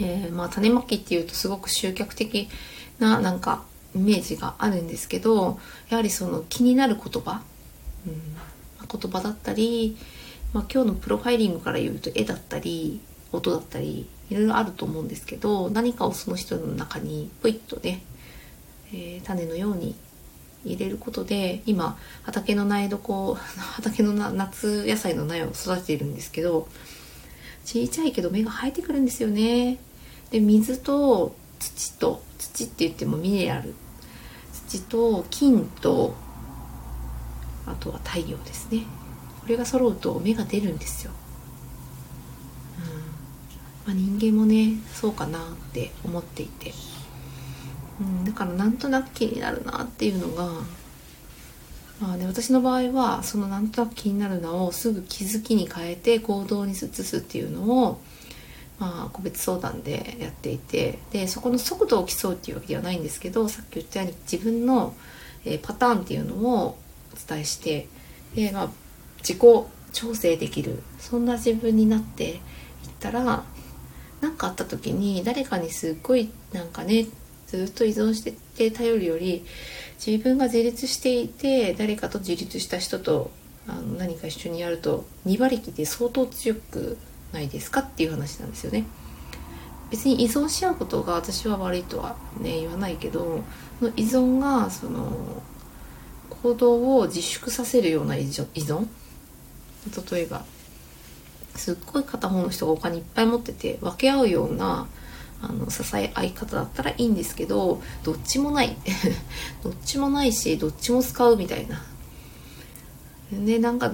[0.00, 2.48] えー、まあ種まきっていうとすごく集客的
[2.98, 3.62] ななんか
[3.94, 7.42] イメージがあるんですけどやはりその気になる言葉、
[8.06, 9.96] うん、言葉だったり、
[10.52, 13.00] まあ、今日のプロファイリングから言うと絵だったり
[13.32, 18.02] 音だったりいろいろあると思うんですけど何かをその人の中にポイッとね、
[18.92, 19.94] えー、種のように
[20.64, 26.68] 入れることで今畑の苗床 畑の夏野菜の苗を育てているんですけど
[27.64, 29.78] ちいちゃいけど芽が生えてくるんですよね。
[30.30, 33.74] で水と土と土って言ってもミネラル
[34.80, 36.14] 土と金と
[37.66, 38.84] あとは太陽ですね。
[39.40, 41.12] これが揃うと芽が出るんですよ、
[43.86, 43.94] うん。
[43.94, 45.42] まあ、人間もねそうかなっ
[45.72, 46.72] て思っていて。
[48.00, 50.48] うん、だからなんとなく気になるなっていうのが
[52.00, 58.00] まあね私の場合はそのなんとなく気になるなをすぐ気づきに変えて行動に移すっていうのを
[58.82, 64.96] まあ個別相談でやっていてでそこの速度を競うっていうわけではないんですけどさっき言ったように自分の、
[65.44, 66.76] え、パターンっていうのを
[67.12, 67.86] お伝えして
[68.34, 68.68] で、まあ、
[69.18, 69.38] 自己
[69.92, 72.40] 調整できるそんな自分になっていっ
[72.98, 73.44] たら
[74.20, 77.06] 何かあった時に誰かにすっごいなんかね
[77.46, 79.44] ずっと依存してて頼るより
[80.04, 83.30] 自分が自立していて誰かと自立した人と
[83.68, 86.98] あの何か一緒にやると2馬力で相当強く
[87.32, 88.84] ないですかっていう話なんですよね。
[89.90, 93.42] 別に依存し合うことが私は悪いとはね言わないけど
[93.78, 95.42] その依存がその
[96.30, 98.86] 行動を自粛させるような依存
[100.12, 100.44] 例えば
[101.56, 104.86] すっごい片方の人がお金いっぱい持ってて分け合うような
[105.42, 108.76] あの支え合い方だったらいいんですけどどっちもない。
[109.62, 111.84] どっちもないしどっちも使うみたいな。
[113.32, 113.92] でなんか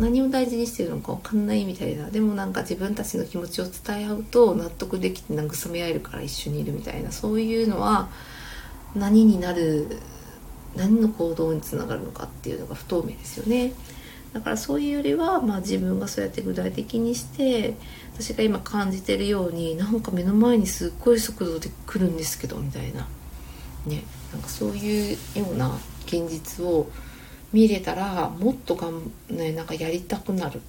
[0.00, 2.10] 何を大事にしてるのか分かんないみたいな。
[2.10, 7.12] でもなんか自分たちの気持ちを伝え合うと納得できて慰め合えるから一緒にいるみたいな。
[7.12, 8.08] そういうのは
[8.94, 9.98] 何になる
[10.74, 13.72] 何の行動につながるのかっていうのが不透明ですよね。
[14.32, 17.74] だからそういうよりは、まあ、自分がそうやって具体的にして
[18.14, 23.06] 私が今感じてるようになんか目の前にすっごい速度で来るんですけどみたいな。
[23.86, 24.04] ね。
[24.32, 25.76] なんかそういうような
[26.06, 26.88] 現実を
[27.52, 30.60] 見れたらもっとがん、ね、なんかやりたくなる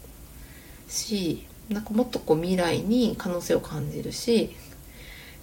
[0.88, 4.55] しなんかもっとこう未来に可能性を感じるし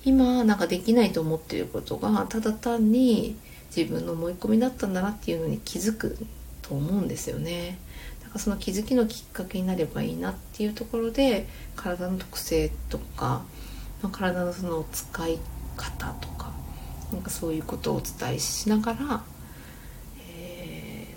[0.05, 3.36] 今なんかできないと思ってることがただ単に
[3.74, 6.16] 自分の思い込みだったんだなっていうのに気づく
[6.62, 7.78] と思うんですよね。
[8.22, 13.43] だからその気づきのきっかけになればいいなっていうところで体の特性とか、
[14.03, 15.39] まあ、体のその使い
[15.76, 16.53] 方とか
[17.12, 19.24] なんかそういうことをお伝えしながら、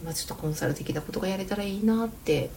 [0.03, 2.49] ま、ちょっとコンサル的なことがやれたらいいなって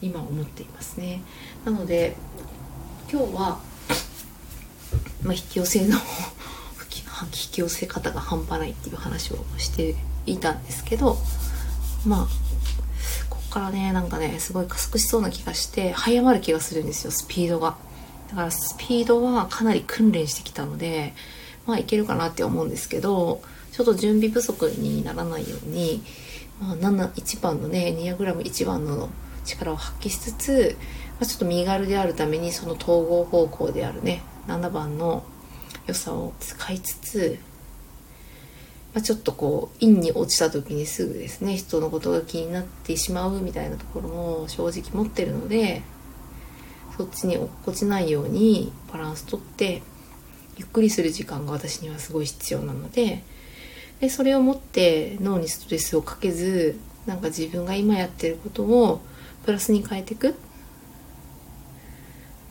[0.00, 1.22] 今思っていますね。
[1.64, 2.16] なので
[3.10, 3.60] 今日は
[5.24, 11.16] まあ、引き寄せの引き寄せ方が半端ないっていう話をしていたんですけど
[12.06, 12.26] まあ
[13.28, 17.76] こっからねなんかねすごい加速しそうな気がして早まる気がするんですよスピードが
[18.30, 21.14] だからスピードはかなり訓練してきたので
[21.66, 26.02] まあいけるかなって思うんですけどちょっと準備不足にならないように、
[26.60, 29.08] まあ、7 1番のね 200g1 番の
[29.44, 30.76] 力を発揮しつつ、
[31.12, 35.24] まあ、ちょっと身軽であるためにその統合方向であるね7番の
[35.86, 37.38] 良さを使いつつ、
[38.94, 45.82] まあ、ちょっとこう陰に落ちた時にすぐですね人のことが気になってしまうみたいなところも正直持ってるので
[46.96, 49.82] そっちに落っこちないようにバランスとって
[50.56, 53.22] ゆっくりする時間が私にはすごい必要なので
[54.00, 59.00] でそれを持って脳にストレスをかけずなんか自分が今やってることを
[59.44, 60.34] プラスに変えていく。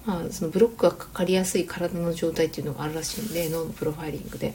[0.06, 4.54] まあ、そのブロックがかかりやすい体の状態っていうのがあるらしいんで脳のプロファイリングで。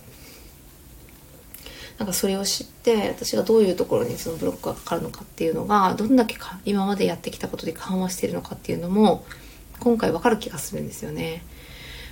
[1.99, 9.25] なんかそれを知って私がどういうところにそのブロックがかかるのかっていうのがどんだけか今までやってきたことで緩和してるのかっていうのも
[9.79, 11.45] 今回わかる気がするんですよね。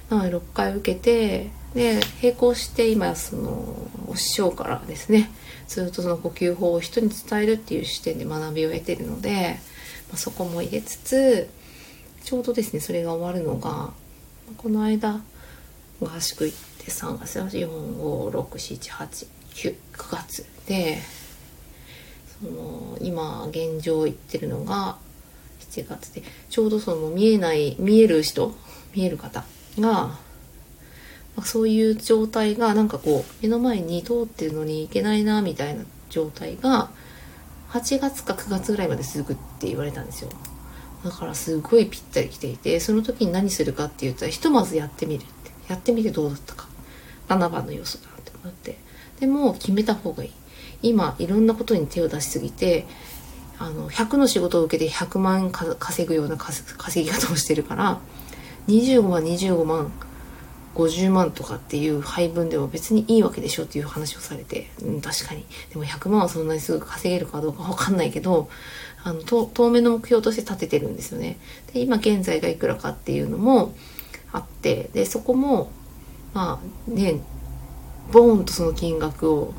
[0.09, 3.77] なので6回受けてで並行して今その
[4.09, 5.31] お師匠からですね
[5.68, 9.61] ずっとその呼吸法を人に伝えるっていう視点で学びを得てるので、
[10.09, 11.49] まあ、そこも入れつつ
[12.25, 13.93] ちょうどですねそれが終わるのが
[14.57, 15.23] この間
[16.01, 19.77] 合宿行って3月4567899
[20.11, 20.99] 月で
[22.41, 24.97] その今現状行ってるのが
[25.71, 28.55] 7月でちょうどその見えない見える人
[28.95, 29.45] 見える方
[29.79, 30.18] が
[31.43, 36.91] そういう状態がなんかこう目の前に通ってるのに行けないなみたいな状態が
[37.70, 40.30] 8月か9月ぐらいまで続くって言われたんですよ。
[41.05, 45.30] だからすごいぴったり来ていてその時に何するかって言ったらひとまずやってみるって。
[45.68, 46.68] やってみてどうだったか。
[47.28, 48.76] 7番の要素だって思って。
[49.20, 50.30] でも決めた方がいい。
[50.82, 52.86] 今いろんなことに手を出しすぎて
[53.59, 56.64] あの100の仕事を受けて100万稼ぐような稼
[57.05, 58.01] ぎ方をしてるから
[58.68, 59.93] 25万25万
[60.75, 68.49] 50万とかっていう配分では別にいいわけでしょっていう話をされて、うん、確かにでも100万はそんなにすぐ稼げるかどうか分かんないけど
[69.03, 71.39] あの当面の目標として立ててるんですよね。
[71.73, 73.75] で今現在がいくらかっていうのも
[74.33, 75.73] あってでそこも
[76.35, 77.21] まあね
[78.12, 79.55] ボーンとその金額を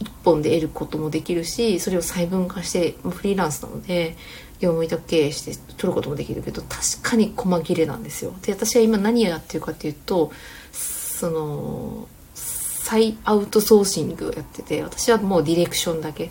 [0.00, 4.16] 1本で得ることもできるしそれを細分化してフリーランスなので
[4.60, 8.34] 業務委託経営して取ることもできるけど確かに細切れなんですよ。
[8.42, 10.32] で私は今何をやってるかっていうと
[10.72, 12.08] その
[12.88, 16.30] 再アウトソーシングをやってて私はもうディレクションだけ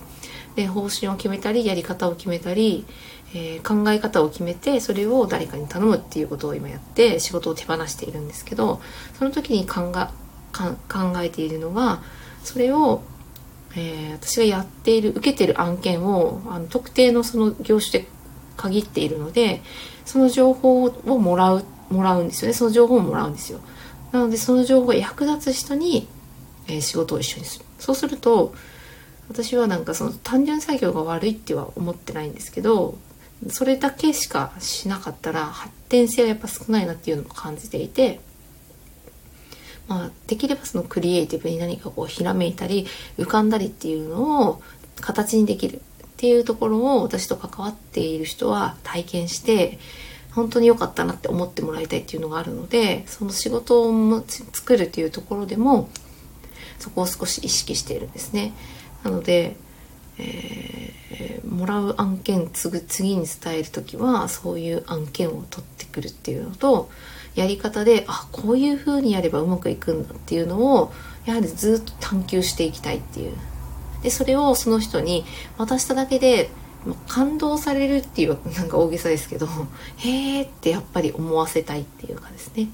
[0.55, 2.85] で方針を決めたりやり方を決めたり、
[3.35, 8.81] えー、考え方を決めてそれを誰かに頼むっていうことを今やって仕事を手放しているんですけど
[9.19, 9.91] その時に考
[11.21, 12.01] えているのが
[12.43, 13.03] それを、
[13.75, 18.07] えー、私がやっている受けてる案件をあの特定のその業種で
[18.57, 19.61] 限っているので
[20.05, 22.53] その情報をもらうもらうんですよね。
[22.53, 23.59] その情報をもらうんですよ。
[24.11, 26.07] なのでその情報が役立つ人に、
[26.67, 27.65] えー、仕事を一緒にする。
[27.79, 28.53] そうすると
[29.29, 32.97] 私はなんかその単純作業が悪いっては思ってないんですけど
[33.49, 38.19] それだけしかしなかったら発展性がやっぱ少ないなっていうのも感じていて、
[39.87, 42.87] まあ、できればそのクリエイティブに何かこうひらめいたり
[43.17, 44.61] 浮かんだりっていうのを
[45.01, 45.81] 形にできる。
[46.17, 49.77] っていうところを私と関わっている人は体験して
[50.31, 55.89] 本当に良かったなって思ってもらいたいっていうのがあるのでその仕事を作るっていうところでも
[56.79, 58.53] そこを少し意識しているんですね。
[59.03, 59.57] なので、
[60.17, 66.89] えー、もらう案件次に伝える時はそういう案件を取ってくるっていうのと
[67.35, 70.91] やり方であこういう風にやればうまくいくんだっていうのを
[71.25, 73.33] やはりずっと探求していきたいっていう
[74.03, 75.25] でそれをその人に
[75.57, 76.49] 渡しただけで
[77.07, 79.47] 感動されるっていう なんか大げさですけど
[79.97, 82.69] へーってやっぱり思わせたいっていうかですね。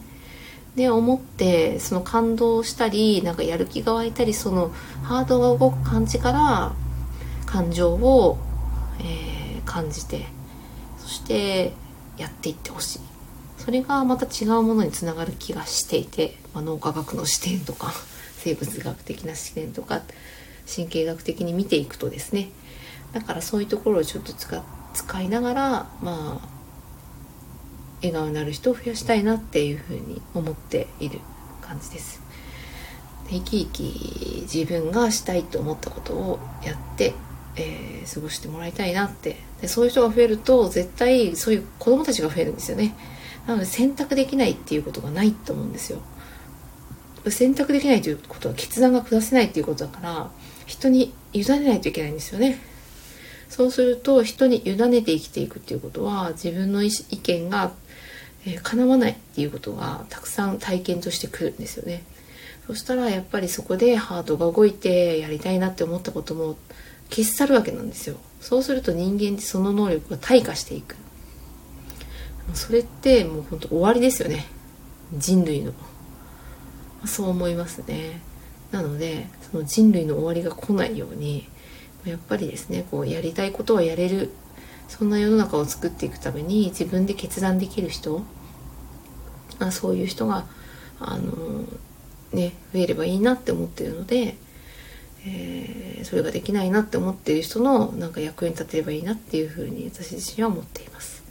[0.76, 4.72] で思ってその感動したりなんかやる気が湧いたりその
[5.04, 6.74] ハードが動く感じから
[7.46, 8.40] 感情を、
[9.00, 10.26] えー、感じて
[10.98, 11.74] そして
[12.18, 13.00] やっていってほしい。
[13.64, 17.94] それがまた違うものにつながる気がしていて、まあ、脳科学の視点とか
[18.40, 20.02] 生物学的な視点とか
[20.68, 22.50] 神経学的に見ていくとですね
[23.14, 24.64] だからそういうところをちょっと使
[24.94, 25.64] 使いながら
[26.02, 26.54] まあ
[27.98, 31.20] 笑顔になる人を増やしたいなっていうふうに思っている
[31.62, 32.22] 感じです。
[33.30, 37.14] 生き生き自分がしたいと思ったことをやって、
[37.56, 39.38] えー、過ごしてもらいたいなって。
[39.62, 42.94] でそういう人が増えると絶対そういう子供たちが増えるんですよね。
[43.48, 46.02] なので選択できないっていうことがないと思うんですよ。
[47.30, 50.32] 選択できないということは決断が下せないっていうことだから
[50.74, 52.60] 人に委ねないといけないんですよね。
[53.48, 57.72] そうすると人に委ねて生きていくっていうことは自分の意見が、
[58.48, 62.04] えー、叶わないっていうことがたくさん体験としてくるんですよね。
[62.66, 66.58] そしたらやっぱりそこでハートが動いてやりたいなって思ったことも
[67.10, 68.16] 消し去るわけなんですよ。
[68.42, 70.96] そうすると人間ってその能力が退化していく。
[72.56, 74.46] それってもう本当終わりですよね。
[75.14, 75.74] 人類の。
[77.06, 78.22] そう思いますね。
[78.72, 81.48] なのでその人類の終わりが来ないように
[82.06, 84.32] やっぱりですねこうやりたいことはやれる
[84.88, 88.24] そんな世の中を作っていくために自分で決断できる人
[89.60, 90.48] あそういう人が
[91.00, 91.66] あの
[92.34, 94.36] ね増えればいいなって思ってるので、
[95.26, 101.24] えー、それができないなって思ってる人のなんか役に立てればいいなっていうふうに私自身は思っています。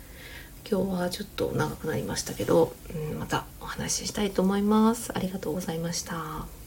[0.71, 2.73] 今日はちょっと長くなりましたけど、
[3.13, 5.13] うん、またお話ししたいと思います。
[5.15, 6.62] ありがとうございました。